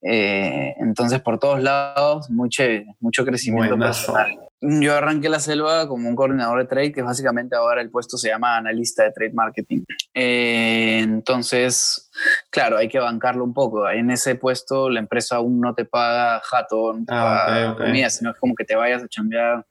[0.03, 2.63] Eh, entonces, por todos lados, mucho,
[3.01, 4.39] mucho crecimiento personal.
[4.61, 8.29] Yo arranqué la selva como un coordinador de trade, que básicamente ahora el puesto se
[8.29, 9.85] llama analista de trade marketing.
[10.15, 12.11] Eh, entonces,
[12.51, 13.89] claro, hay que bancarlo un poco.
[13.91, 18.31] En ese puesto la empresa aún no te paga jato, no te ah, comida, sino
[18.31, 19.67] es como que te vayas a chambear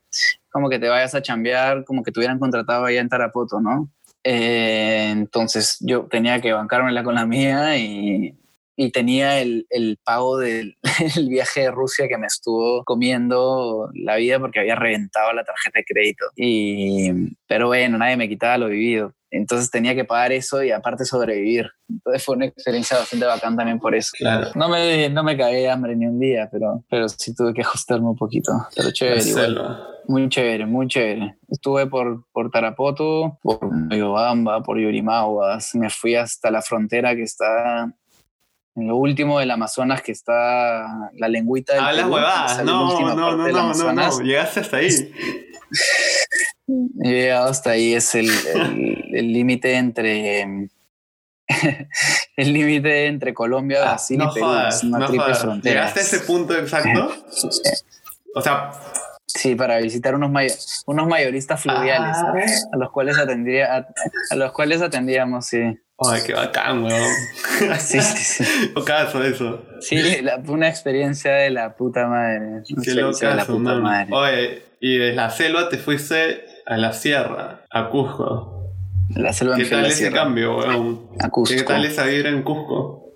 [0.50, 3.90] como que te vayas a chambear, como que te hubieran contratado allá en Tarapoto, ¿no?
[4.24, 8.36] Eh, entonces yo tenía que bancármela con la mía y,
[8.76, 10.78] y tenía el, el pago del
[11.30, 15.86] viaje de Rusia que me estuvo comiendo la vida porque había reventado la tarjeta de
[15.86, 16.26] crédito.
[16.36, 19.14] Y, pero bueno, nadie me quitaba lo vivido.
[19.32, 21.70] Entonces tenía que pagar eso y aparte sobrevivir.
[21.90, 24.12] Entonces fue una experiencia bastante bacán también por eso.
[24.18, 24.50] Claro.
[24.56, 28.08] No me, no me cagué hambre ni un día, pero, pero sí tuve que ajustarme
[28.08, 28.52] un poquito.
[28.76, 29.24] Pero chévere.
[29.24, 29.84] Igual.
[30.08, 31.38] Muy chévere, muy chévere.
[31.50, 33.60] Estuve por, por Tarapoto, por
[33.94, 35.76] Yobamba, por Yurimaguas.
[35.76, 37.94] Me fui hasta la frontera que está
[38.76, 42.64] en lo último del Amazonas, que está la lengüita del Hablas huevadas.
[42.64, 44.90] No, no, no, no, no, no, llegaste hasta ahí.
[47.04, 48.28] He llegado hasta ahí, es el
[49.12, 50.70] límite entre
[52.38, 54.48] el límite entre Colombia, ah, Brasil y Perú.
[54.68, 55.82] es una triple frontera.
[55.82, 57.12] ¿Llegaste a ese punto exacto?
[58.36, 58.72] o sea,
[59.28, 62.34] Sí, para visitar unos, unos mayoristas fluviales ah.
[62.72, 63.86] a los cuales atendría
[64.30, 65.78] a, los cuales atendíamos, sí.
[65.98, 67.12] Ay, qué bacán, weón.
[67.80, 68.74] sí, sí, sí.
[68.86, 69.64] caso eso.
[69.80, 69.98] Sí,
[70.48, 72.64] una experiencia de la puta madre.
[72.84, 74.14] Qué locazo, de la puta madre.
[74.14, 78.74] Oye, y de la selva te fuiste a la sierra, a Cusco.
[79.16, 81.08] La selva ¿Qué tal ese cambio, weón?
[81.20, 81.56] A Cusco.
[81.56, 83.14] ¿Qué tal es vivir en Cusco?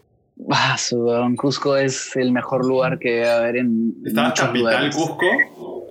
[0.49, 3.93] Ah, su, Cusco es el mejor lugar que debe haber en.
[4.05, 5.25] ¿Estaba capital Cusco?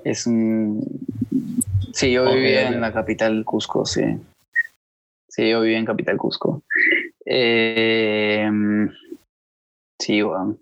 [0.05, 0.83] Es un...
[1.93, 4.03] Sí, yo vivía en la capital Cusco, sí.
[5.29, 6.65] Sí, yo vivía en capital Cusco.
[7.27, 8.49] Eh,
[9.99, 10.59] sí, bueno.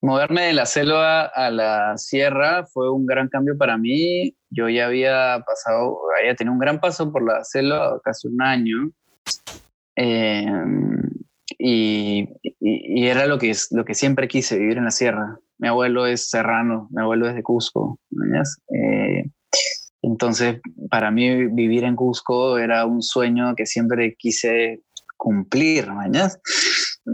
[0.00, 4.36] Moverme de la selva a la sierra fue un gran cambio para mí.
[4.50, 8.90] Yo ya había pasado, había tenido un gran paso por la selva casi un año.
[9.96, 10.46] Eh,
[11.58, 12.28] y,
[12.60, 15.40] y, era lo que, lo que siempre quise, vivir en la sierra.
[15.58, 17.98] mi abuelo es serrano, mi abuelo es de Cusco.
[18.72, 19.24] Eh,
[20.08, 24.80] entonces, para mí vivir en Cusco era un sueño que siempre quise
[25.16, 26.40] cumplir, ¿mañas?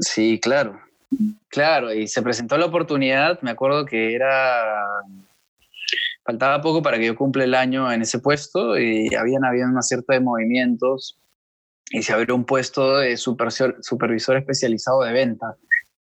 [0.01, 0.81] Sí, claro.
[1.49, 5.03] Claro, y se presentó la oportunidad, me acuerdo que era
[6.25, 9.83] faltaba poco para que yo cumpla el año en ese puesto y habían habido una
[9.83, 11.19] cierta de movimientos
[11.91, 15.57] y se abrió un puesto de supervisor, supervisor especializado de venta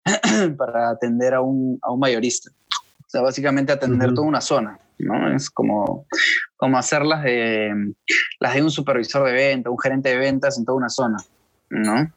[0.56, 2.50] para atender a un, a un, mayorista.
[2.50, 5.34] O sea, básicamente atender toda una zona, ¿no?
[5.34, 6.06] Es como,
[6.56, 7.94] como hacer las de,
[8.40, 11.18] las de un supervisor de venta, un gerente de ventas en toda una zona,
[11.70, 12.12] ¿no?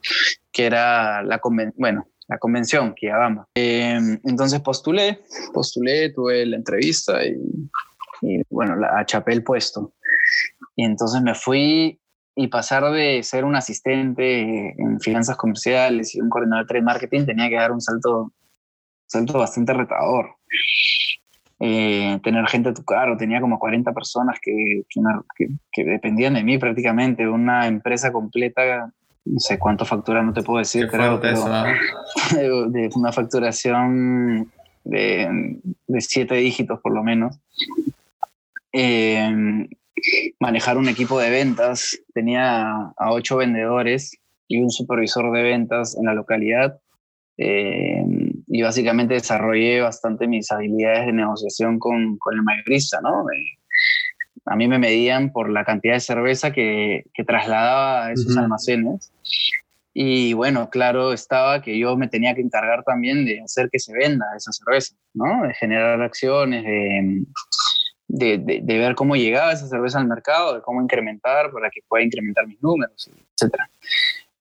[0.52, 1.42] Que era la
[1.76, 5.22] bueno, la convención que ya Eh, entonces postulé,
[5.54, 7.36] postulé, tuve la entrevista y,
[8.22, 9.94] y bueno, la, achapé el puesto.
[10.76, 12.00] Y entonces me fui
[12.36, 17.26] y pasar de ser un asistente en finanzas comerciales y un coordinador de trade marketing
[17.26, 18.34] tenía que dar un salto,
[19.08, 20.36] salto bastante retador.
[21.60, 26.44] Eh, tener gente a tu cargo, tenía como 40 personas que, que, que, dependían de
[26.44, 28.92] mí prácticamente, una empresa completa,
[29.24, 31.46] no sé cuánto factura, no te puedo decir, creo, pero,
[32.70, 34.52] de una facturación
[34.84, 37.40] de, de siete dígitos por lo menos.
[38.74, 39.68] Eh,
[40.40, 41.98] manejar un equipo de ventas.
[42.14, 46.80] Tenía a ocho vendedores y un supervisor de ventas en la localidad.
[47.38, 48.04] Eh,
[48.56, 53.26] y básicamente desarrollé bastante mis habilidades de negociación con, con el mayorista, ¿no?
[54.46, 59.12] a mí me medían por la cantidad de cerveza que, que trasladaba a esos almacenes.
[59.94, 63.94] Y bueno, claro estaba que yo me tenía que encargar también de hacer que se
[63.94, 65.48] venda esa cerveza, ¿no?
[65.48, 70.82] De generar acciones, de, de, de, ver cómo llegaba esa cerveza al mercado, de cómo
[70.82, 73.10] incrementar para que pueda incrementar mis números,
[73.42, 73.56] etc.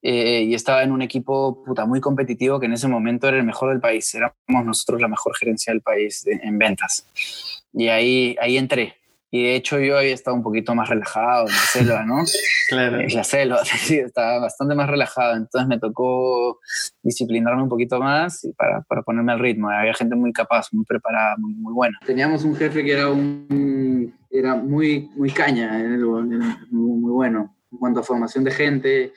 [0.06, 3.44] Eh, y estaba en un equipo puta, muy competitivo que en ese momento era el
[3.44, 4.14] mejor del país.
[4.14, 7.64] Éramos nosotros la mejor gerencia del país en ventas.
[7.72, 8.96] Y ahí, ahí entré.
[9.30, 12.16] Y de hecho yo había estado un poquito más relajado en la selva, ¿no?
[12.68, 13.00] Claro.
[13.00, 15.36] En la selva, sí, estaba bastante más relajado.
[15.36, 16.60] Entonces me tocó
[17.02, 19.70] disciplinarme un poquito más para, para ponerme al ritmo.
[19.70, 21.98] Había gente muy capaz, muy preparada, muy, muy buena.
[22.04, 26.28] Teníamos un jefe que era, un, era muy, muy caña, era muy,
[26.70, 29.12] muy bueno en cuanto a formación de gente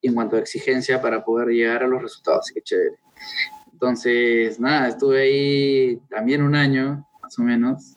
[0.00, 2.40] y en cuanto a exigencia para poder llegar a los resultados.
[2.40, 2.96] Así que chévere.
[3.72, 7.96] Entonces, nada, estuve ahí también un año, más o menos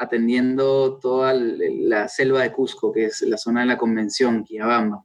[0.00, 5.04] atendiendo toda la selva de Cusco, que es la zona de la convención, Quillabamba.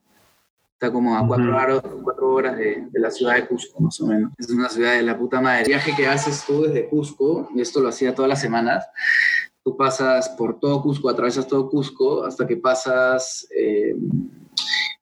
[0.71, 4.31] Está como a cuatro, horas, cuatro horas de, la ciudad de Cusco, más o menos.
[4.37, 5.63] Es una ciudad de la puta madre.
[5.63, 8.85] El viaje que haces tú desde Cusco, y esto lo hacía todas las semanas,
[9.65, 13.95] tú pasas por todo Cusco, atravesas todo Cusco, hasta que pasas eh,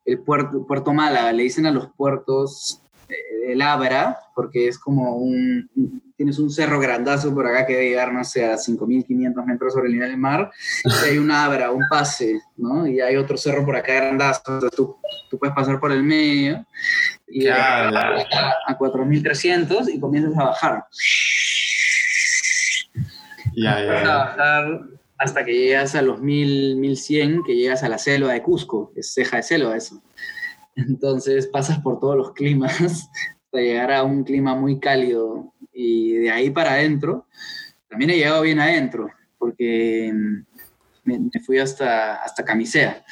[0.06, 1.34] el puerto, puerto Málaga.
[1.34, 5.70] Le dicen a los puertos eh, el Abra, porque es como un,
[6.16, 9.88] tienes un cerro grandazo por acá que debe llegar, no sé, a 5.500 metros sobre
[9.88, 10.50] el nivel del mar,
[10.86, 12.88] y hay una abra, un pase, ¿no?
[12.88, 14.96] Y hay otro cerro por acá grandazo, entonces tú,
[15.30, 16.66] tú puedes pasar por el medio
[17.28, 20.86] y a, a 4.300 y comienzas a bajar.
[23.56, 24.80] Ya, ya,
[25.18, 29.14] hasta que llegas a los 1.000, 1.100, que llegas a la selva de Cusco, es
[29.14, 30.02] ceja de selva eso.
[30.76, 36.32] Entonces pasas por todos los climas hasta llegar a un clima muy cálido y de
[36.32, 37.28] ahí para adentro,
[37.88, 40.12] también he llegado bien adentro, porque
[41.04, 43.04] me, fui hasta, hasta Camisea,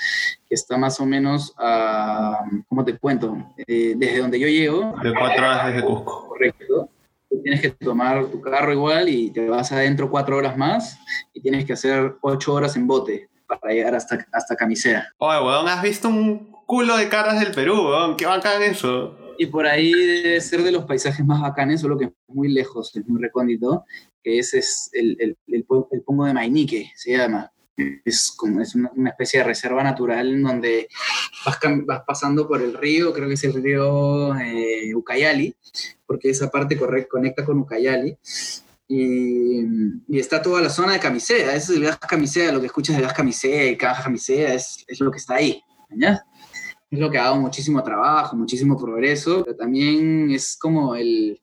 [0.47, 3.37] que está más o menos, a, ¿cómo te cuento?
[3.67, 4.95] Eh, desde donde yo llego.
[5.01, 6.27] De cuatro horas desde Cusco.
[6.27, 6.89] Correcto.
[7.39, 10.99] Tienes que tomar tu carro igual y te vas adentro cuatro horas más
[11.33, 15.07] y tienes que hacer ocho horas en bote para llegar hasta, hasta Camisea.
[15.17, 18.15] Oye, weón, ¿has visto un culo de caras del Perú, weón?
[18.15, 19.17] ¿Qué bacán eso?
[19.37, 22.95] Y por ahí debe ser de los paisajes más bacanes, solo que es muy lejos,
[22.95, 23.85] es muy recóndito,
[24.23, 27.51] que ese es el, el, el, el Pongo de Mainique, se llama.
[27.77, 30.87] Es, como, es una, especie de reserva natural en donde
[31.45, 35.55] vas, vas, pasando por el río, creo que es el río eh, Ucayali,
[36.05, 38.17] porque esa parte corre, conecta con Ucayali.
[38.87, 39.61] Y,
[40.07, 43.01] y, está toda la zona de Camisea, es el gas Camisea, lo que escuchas de
[43.01, 45.63] gas Camisea y caja Camisea es, es lo que está ahí.
[46.91, 51.39] Es lo que ha dado muchísimo trabajo, muchísimo progreso, pero también es como el,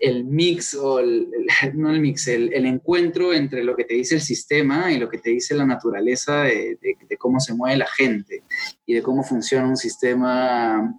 [0.00, 1.28] el mix, o el,
[1.74, 5.08] no el mix, el, el, encuentro entre lo que te dice el sistema y lo
[5.08, 8.44] que te dice la naturaleza de, de, cómo se mueve la gente
[8.86, 10.94] y de cómo funciona un sistema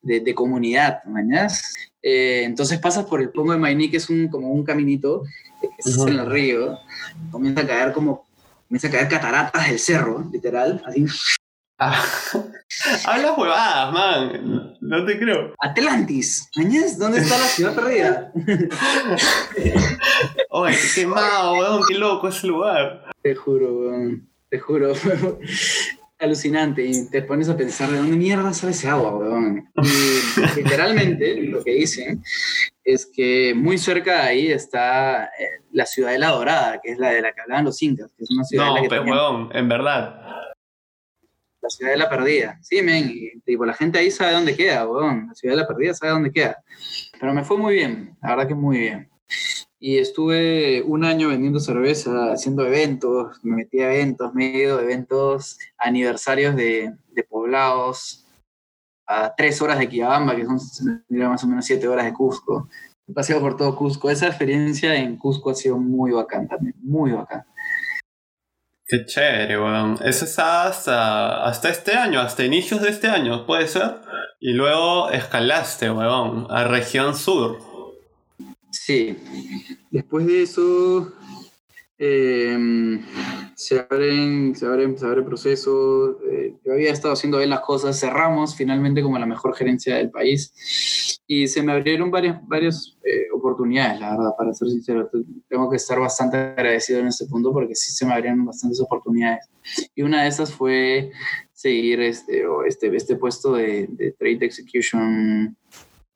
[0.00, 1.74] de, de comunidad, ¿mañas?
[2.02, 5.24] Eh, entonces pasas por el Pongo de Maini, que es un, como un caminito
[5.60, 6.78] que es en el río,
[7.30, 8.24] comienza a caer como,
[8.66, 11.04] comienza a caer cataratas del cerro, literal, así
[11.78, 12.02] Ah,
[13.06, 14.76] hablas huevadas, man.
[14.80, 15.54] No te creo.
[15.58, 16.48] Atlantis.
[16.98, 18.32] ¿Dónde está la ciudad perdida?
[20.50, 23.04] Oye, qué quemado, weón, qué loco ese lugar.
[23.22, 24.28] Te juro, weón.
[24.48, 24.94] Te juro.
[26.18, 26.86] Alucinante.
[26.86, 29.68] Y te pones a pensar de dónde mierda sale ese agua, weón.
[29.82, 32.22] Y literalmente lo que dicen
[32.84, 36.98] es que muy cerca de ahí está eh, la ciudad de la Dorada, que es
[36.98, 39.50] la de la que hablaban los incas, que es una ciudad No, que pero weón,
[39.52, 40.22] en verdad.
[41.66, 42.58] La ciudad de la perdida.
[42.62, 45.26] Sí, men, y, tipo, la gente ahí sabe dónde queda, weón.
[45.28, 46.62] La ciudad de la perdida sabe dónde queda.
[47.20, 49.10] Pero me fue muy bien, la verdad que muy bien.
[49.78, 54.78] Y estuve un año vendiendo cerveza, haciendo eventos, me metí a eventos, me he ido
[54.78, 58.26] a eventos, aniversarios de, de poblados,
[59.06, 60.58] a tres horas de Quillabamba, que son
[61.08, 62.68] más o menos siete horas de Cusco.
[63.08, 64.10] He paseado por todo Cusco.
[64.10, 67.44] Esa experiencia en Cusco ha sido muy bacán también, muy bacán.
[68.88, 69.98] Qué chévere, weón.
[70.04, 73.96] Eso está hasta, hasta este año, hasta inicios de este año, ¿puede ser?
[74.38, 77.58] Y luego escalaste, weón, a región sur.
[78.70, 79.16] Sí.
[79.90, 81.12] Después de eso,
[81.98, 83.00] eh,
[83.54, 86.18] se, abren, se, abren, se abre el proceso.
[86.30, 87.98] Eh, yo había estado haciendo bien las cosas.
[87.98, 91.22] Cerramos finalmente como la mejor gerencia del país.
[91.26, 95.10] Y se me abrieron varias, varias eh, oportunidades, la verdad, para ser sincero.
[95.48, 99.48] Tengo que estar bastante agradecido en este punto porque sí se me abrieron bastantes oportunidades.
[99.94, 101.10] Y una de esas fue
[101.52, 105.56] seguir este, este, este puesto de Trade Execution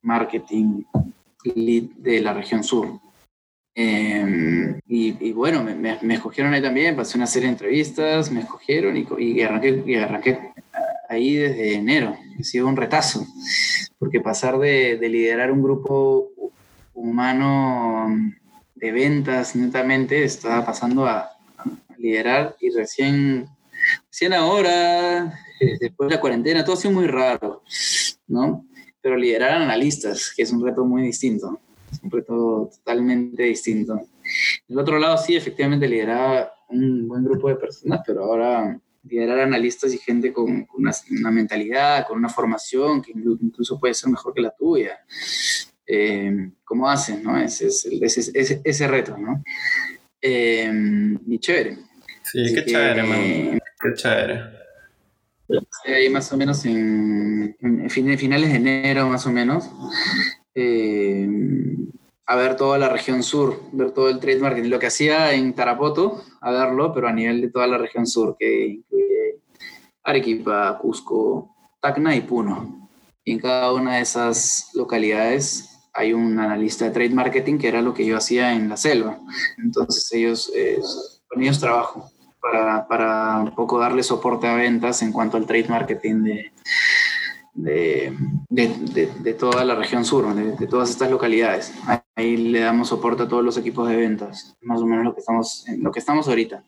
[0.01, 0.83] Marketing
[1.55, 2.87] Lead de la región sur.
[3.73, 9.07] Eh, y, bueno, me, escogieron ahí también, pasé una serie de entrevistas, me escogieron y,
[9.19, 10.51] y, arranqué, y arranqué
[11.07, 12.17] ahí desde enero.
[12.39, 13.25] Ha sido un retazo,
[13.97, 16.29] porque pasar de, de liderar un grupo
[16.93, 18.07] humano
[18.75, 21.19] de ventas netamente estaba pasando a,
[21.57, 21.63] a
[21.97, 23.47] liderar y recién,
[24.07, 27.63] recién ahora, eh, después de la cuarentena, todo ha sido muy raro,
[28.27, 28.65] ¿no?
[29.01, 31.59] Pero liderar analistas, que es un reto muy distinto
[31.91, 34.01] es un reto totalmente distinto.
[34.67, 39.93] Del otro lado, sí, efectivamente lideraba un buen grupo de personas, pero ahora liderar analistas
[39.93, 44.41] y gente con una, una mentalidad, con una formación que incluso puede ser mejor que
[44.41, 44.99] la tuya.
[45.85, 47.23] Eh, ¿Cómo hacen?
[47.23, 47.37] No?
[47.37, 49.43] Ese es el, ese, ese, ese, reto, ¿no?
[50.21, 50.71] Eh,
[51.27, 51.77] y chévere.
[52.23, 53.59] Sí, Así qué que, chévere, man.
[53.81, 54.61] Qué chévere.
[55.85, 59.69] Ahí más o menos en, en, finales de enero, más o menos,
[60.55, 61.27] eh,
[62.25, 64.69] a ver toda la región sur, ver todo el trade marketing.
[64.69, 68.35] Lo que hacía en Tarapoto, a verlo, pero a nivel de toda la región sur,
[68.39, 69.39] que incluye
[70.03, 72.89] Arequipa, Cusco, Tacna y Puno.
[73.23, 77.81] Y en cada una de esas localidades hay un analista de trade marketing, que era
[77.81, 79.19] lo que yo hacía en la selva.
[79.57, 80.79] Entonces ellos, eh,
[81.27, 82.09] con ellos trabajo
[82.41, 86.51] para, para un poco darle soporte a ventas en cuanto al trade marketing de,
[87.53, 88.15] de,
[88.49, 91.73] de, de, toda la región sur, de, todas estas localidades.
[92.15, 95.19] Ahí le damos soporte a todos los equipos de ventas, más o menos lo que
[95.19, 96.63] estamos, lo que estamos ahorita.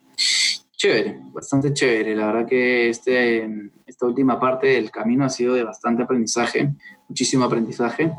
[0.75, 2.15] Chévere, bastante chévere.
[2.15, 3.49] La verdad que este,
[3.85, 6.73] esta última parte del camino ha sido de bastante aprendizaje,
[7.07, 8.11] muchísimo aprendizaje.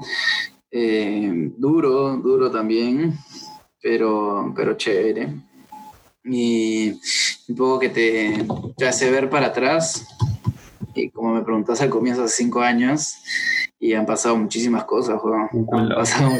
[0.71, 3.15] Eh, duro, duro también,
[3.83, 5.29] pero, pero chévere.
[6.25, 6.99] Y
[7.49, 10.07] un poco que te hace ver para atrás
[10.95, 13.17] y como me preguntas al comienzo, hace cinco años,
[13.79, 15.49] y han pasado muchísimas cosas, Juan.
[15.73, 16.31] Han pasado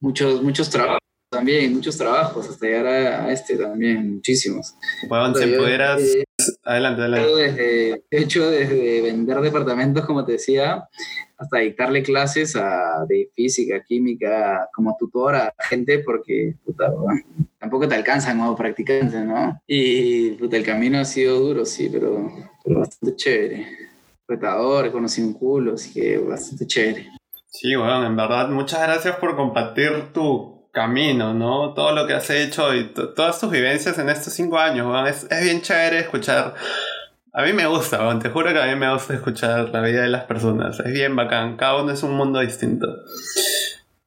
[0.00, 1.00] muchos, muchos trabajos
[1.34, 4.74] también, muchos trabajos, hasta llegar a, este también, muchísimos.
[5.08, 6.00] Bueno, si pudieras...
[6.00, 6.24] Eh,
[6.62, 7.34] adelante, adelante.
[7.34, 10.88] Desde, de hecho, desde vender departamentos, como te decía,
[11.36, 17.20] hasta dictarle clases a, de física, química, como tutora a gente, porque puta, bueno,
[17.58, 19.60] tampoco te alcanzan como practicante, ¿no?
[19.66, 22.30] Y puta, el camino ha sido duro, sí, pero,
[22.62, 23.93] pero bastante chévere
[24.26, 27.08] retador, conocí un culo, así que bastante chévere.
[27.48, 31.72] Sí, bueno, en verdad, muchas gracias por compartir tu camino, ¿no?
[31.72, 35.26] Todo lo que has hecho y todas tus vivencias en estos cinco años, bueno, es,
[35.30, 36.54] es, bien chévere escuchar.
[37.32, 40.02] A mí me gusta, bueno, te juro que a mí me gusta escuchar la vida
[40.02, 40.80] de las personas.
[40.80, 42.86] Es bien bacán, cada uno es un mundo distinto.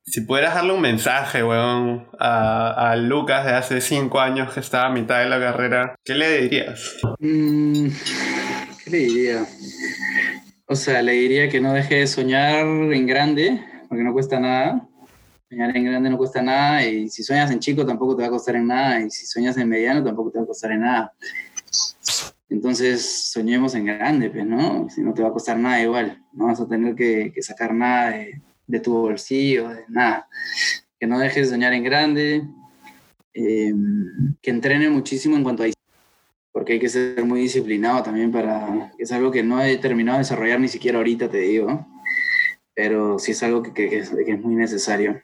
[0.03, 4.88] Si pudieras darle un mensaje, weón, a, a, Lucas de hace cinco años que estaba
[4.88, 6.97] a mitad de la carrera, ¿qué le dirías?
[7.20, 7.88] Mm,
[8.88, 9.46] ¿Qué le diría?
[10.66, 14.88] O sea, le diría que no deje de soñar en grande, porque no cuesta nada.
[15.50, 18.32] Soñar en grande no cuesta nada, y si sueñas en chico tampoco te va a
[18.32, 21.12] costar en nada, y si sueñas en mediano tampoco te va a costar en nada.
[22.48, 24.88] Entonces, soñemos en grande, pues, ¿no?
[24.90, 28.12] Si no te va a costar nada igual, no vas a tener que, sacar nada
[28.68, 30.30] de, tu bolsillo, de nada.
[30.98, 32.48] Que no dejes de soñar en grande,
[33.34, 33.74] eh,
[34.42, 35.77] que entrene muchísimo en cuanto a
[36.58, 38.91] porque hay que ser muy disciplinado también para...
[38.97, 41.86] Es algo que no he terminado de desarrollar ni siquiera ahorita, te digo,
[42.74, 45.22] pero sí es algo que, que, es, muy necesario.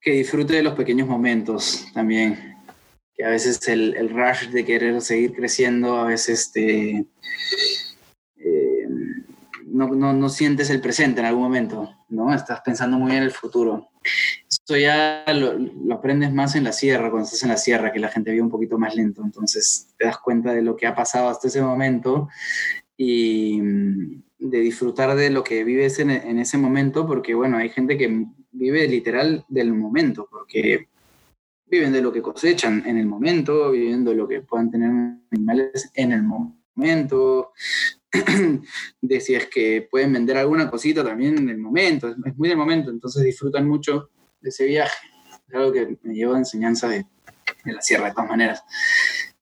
[0.00, 2.56] Que disfrute de los pequeños momentos también,
[3.14, 7.06] que a veces el, el rush de querer seguir creciendo, a veces te,
[8.38, 8.88] eh,
[9.66, 12.34] no, no, no, sientes el presente en algún momento, ¿no?
[12.34, 13.88] Estás pensando muy en el futuro.
[14.48, 18.08] Esto ya lo, aprendes más en la sierra, cuando estás en la sierra, que la
[18.08, 21.28] gente vive un poquito más lento, entonces te das cuenta de lo que ha pasado
[21.28, 22.28] hasta ese momento
[22.96, 27.70] y mm, de disfrutar de lo que vives en, en ese momento, porque bueno, hay
[27.70, 30.88] gente que vive literal del momento, porque
[31.66, 34.90] viven de lo que cosechan en el momento, viviendo de lo que puedan tener
[35.30, 37.52] animales en el momento,
[39.00, 42.58] de si es que pueden vender alguna cosita también en el momento, es muy del
[42.58, 44.10] momento, entonces disfrutan mucho
[44.40, 45.06] de ese viaje.
[45.48, 47.06] Es algo que me lleva enseñanza de,
[47.64, 48.62] de, la sierra, de todas maneras.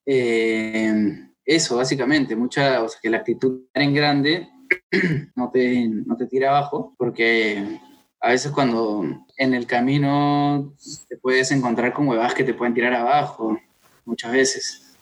[0.06, 4.48] Eh, eso, básicamente, mucha, o sea, que la actitud en grande
[5.34, 7.80] no te, no te tira abajo, porque
[8.20, 9.04] a veces cuando
[9.36, 10.74] en el camino
[11.08, 13.58] te puedes encontrar con huevas que te pueden tirar abajo,
[14.04, 14.96] muchas veces,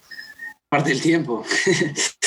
[0.68, 1.44] parte del tiempo.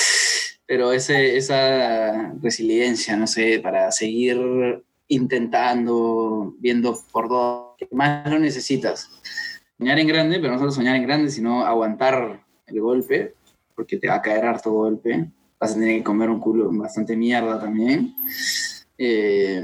[0.72, 9.10] Pero esa resiliencia, no sé, para seguir intentando, viendo por que más lo necesitas.
[9.78, 13.34] Soñar en grande, pero no solo soñar en grande, sino aguantar el golpe,
[13.76, 15.30] porque te va a caer harto golpe.
[15.60, 18.16] Vas a tener que comer un culo bastante mierda también.
[18.98, 19.62] Eh,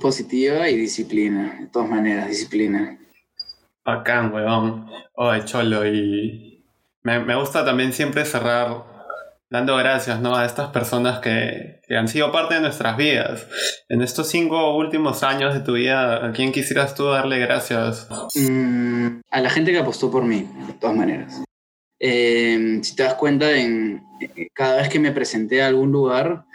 [0.00, 2.96] positiva y disciplina, de todas maneras, disciplina.
[3.84, 4.86] Bacán, weón.
[5.14, 6.64] Oye, cholo, y
[7.02, 8.91] me, me, gusta también siempre cerrar
[9.52, 10.34] dando gracias ¿no?
[10.34, 13.46] a estas personas que, que, han sido parte de nuestras vidas.
[13.90, 18.08] En estos cinco últimos años de tu vida, ¿a quién quisieras tú darle gracias?
[18.34, 21.44] Mm, a la gente que apostó por mí, de todas maneras.
[22.00, 24.02] Eh, si te das cuenta, en,
[24.54, 26.46] cada vez que me presenté a algún lugar,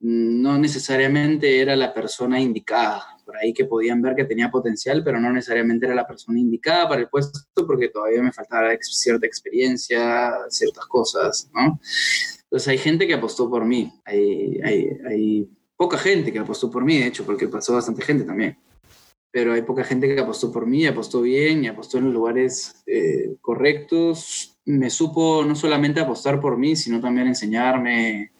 [0.00, 3.16] no necesariamente era la persona indicada.
[3.24, 6.88] Por ahí que podían ver que tenía potencial, pero no necesariamente era la persona indicada
[6.88, 11.78] para el puesto porque todavía me faltaba cierta experiencia, ciertas cosas, ¿no?
[12.50, 17.06] Entonces hay gente que apostó por mí, hay, poca gente que apostó por mí, de
[17.06, 18.58] hecho, porque pasó bastante gente también.
[19.30, 22.82] Pero hay poca gente que apostó por mí, apostó bien y apostó en los lugares
[22.86, 24.58] eh, correctos.
[24.64, 28.32] Me supo no solamente apostar por mí, sino también enseñarme,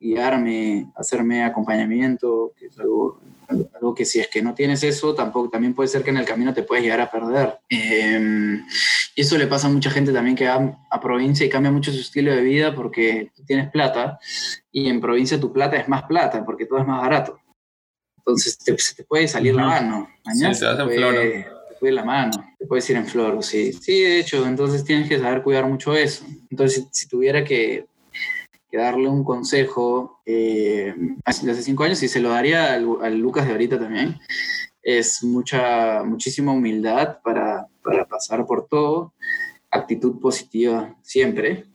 [0.00, 3.20] guiarme, hacerme acompañamiento, que es algo,
[3.52, 6.24] algo, que si es que no tienes eso, tampoco, también puede ser que en el
[6.24, 7.58] camino te puedes llegar a perder.
[7.68, 8.60] Eh,
[9.14, 11.92] y eso le pasa a mucha gente también que va a provincia y cambia mucho
[11.92, 14.18] su estilo de vida porque tú tienes plata
[14.70, 17.38] y en provincia tu plata es más plata porque todo es más barato.
[18.18, 20.08] Entonces te, se te puede salir la mano.
[20.24, 23.72] Mañana sí, se te, puede, te puede la mano, te puedes ir en flor, sí.
[23.72, 26.24] Sí, de hecho, entonces tienes que saber cuidar mucho eso.
[26.50, 27.86] Entonces, si, si tuviera que
[28.72, 30.94] que darle un consejo eh,
[31.26, 34.18] hace cinco años y se lo daría al, al, Lucas de ahorita también.
[34.82, 39.12] Es mucha, muchísima humildad para, para pasar por todo,
[39.70, 41.66] actitud positiva siempre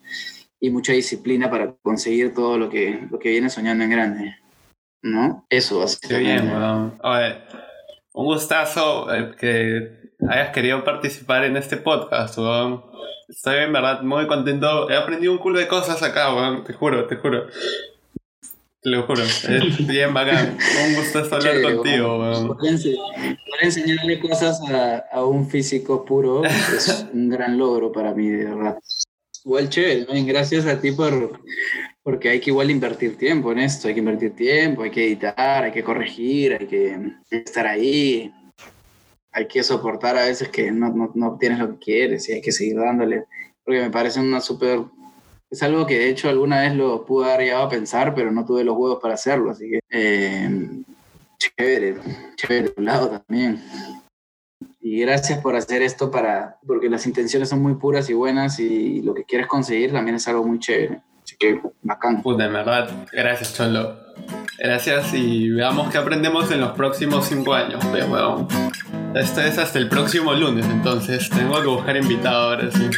[0.60, 4.36] y mucha disciplina para conseguir todo lo que, lo que viene soñando en grande.
[5.04, 5.46] ¿No?
[5.52, 6.00] Eso, así.
[6.02, 6.52] Qué bien.
[6.52, 7.36] Oye,
[8.14, 12.84] un gustazo eh, que hayas querido participar en este podcast, weón.
[13.28, 14.90] Estoy en verdad muy contento.
[14.90, 16.64] He aprendido un culo de cosas acá, weón.
[16.64, 17.48] Te juro, te juro.
[18.82, 19.24] Te lo juro.
[19.50, 20.58] Es bien bacán.
[20.86, 22.48] Un gusto hablar contigo, weón.
[22.48, 22.80] Poder
[23.62, 28.78] enseñarle cosas a, a, un físico puro es un gran logro para mí, de verdad.
[29.44, 31.40] Igual chévere, gracias a ti por,
[32.04, 35.64] porque hay que igual invertir tiempo en esto, hay que invertir tiempo, hay que editar,
[35.64, 36.98] hay que corregir, hay que
[37.32, 38.30] estar ahí,
[39.38, 42.42] hay que soportar a veces que no, no, no, obtienes lo que quieres y hay
[42.42, 43.26] que seguir dándole.
[43.64, 44.80] Porque me parece una súper...
[45.52, 48.46] Es algo que de hecho alguna vez lo pude haber llegado a pensar, pero no
[48.46, 49.80] tuve los huevos para hacerlo, así que...
[49.92, 50.50] Eh,
[51.38, 51.98] chévere,
[52.36, 53.64] chévere tu lado también.
[54.82, 56.58] Y gracias por hacer esto para...
[56.66, 60.28] Porque las intenciones son muy puras y buenas y lo que quieres conseguir también es
[60.28, 61.04] algo muy chévere.
[61.24, 62.24] Así que bacán.
[62.24, 64.07] Puta, en verdad, gracias, Cholo.
[64.60, 67.80] Gracias y veamos qué aprendemos en los próximos cinco años.
[67.92, 68.48] Pero bueno,
[69.14, 72.90] esto es hasta el próximo lunes, entonces tengo que buscar invitado ahora sí.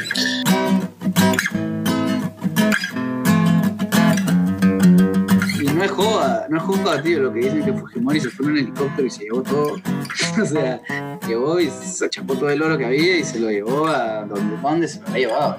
[5.60, 8.46] Y no es joda, no es joda, tío, lo que dicen que Fujimori se fue
[8.46, 9.74] en un helicóptero y se llevó todo.
[10.42, 10.80] o sea,
[11.28, 14.56] llevó y se chapó todo el oro que había y se lo llevó a donde,
[14.62, 15.58] donde se lo había llevado.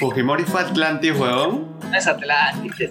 [0.00, 1.78] Fujimori fue Atlantis, huevón.
[1.80, 2.90] No es Atlantis,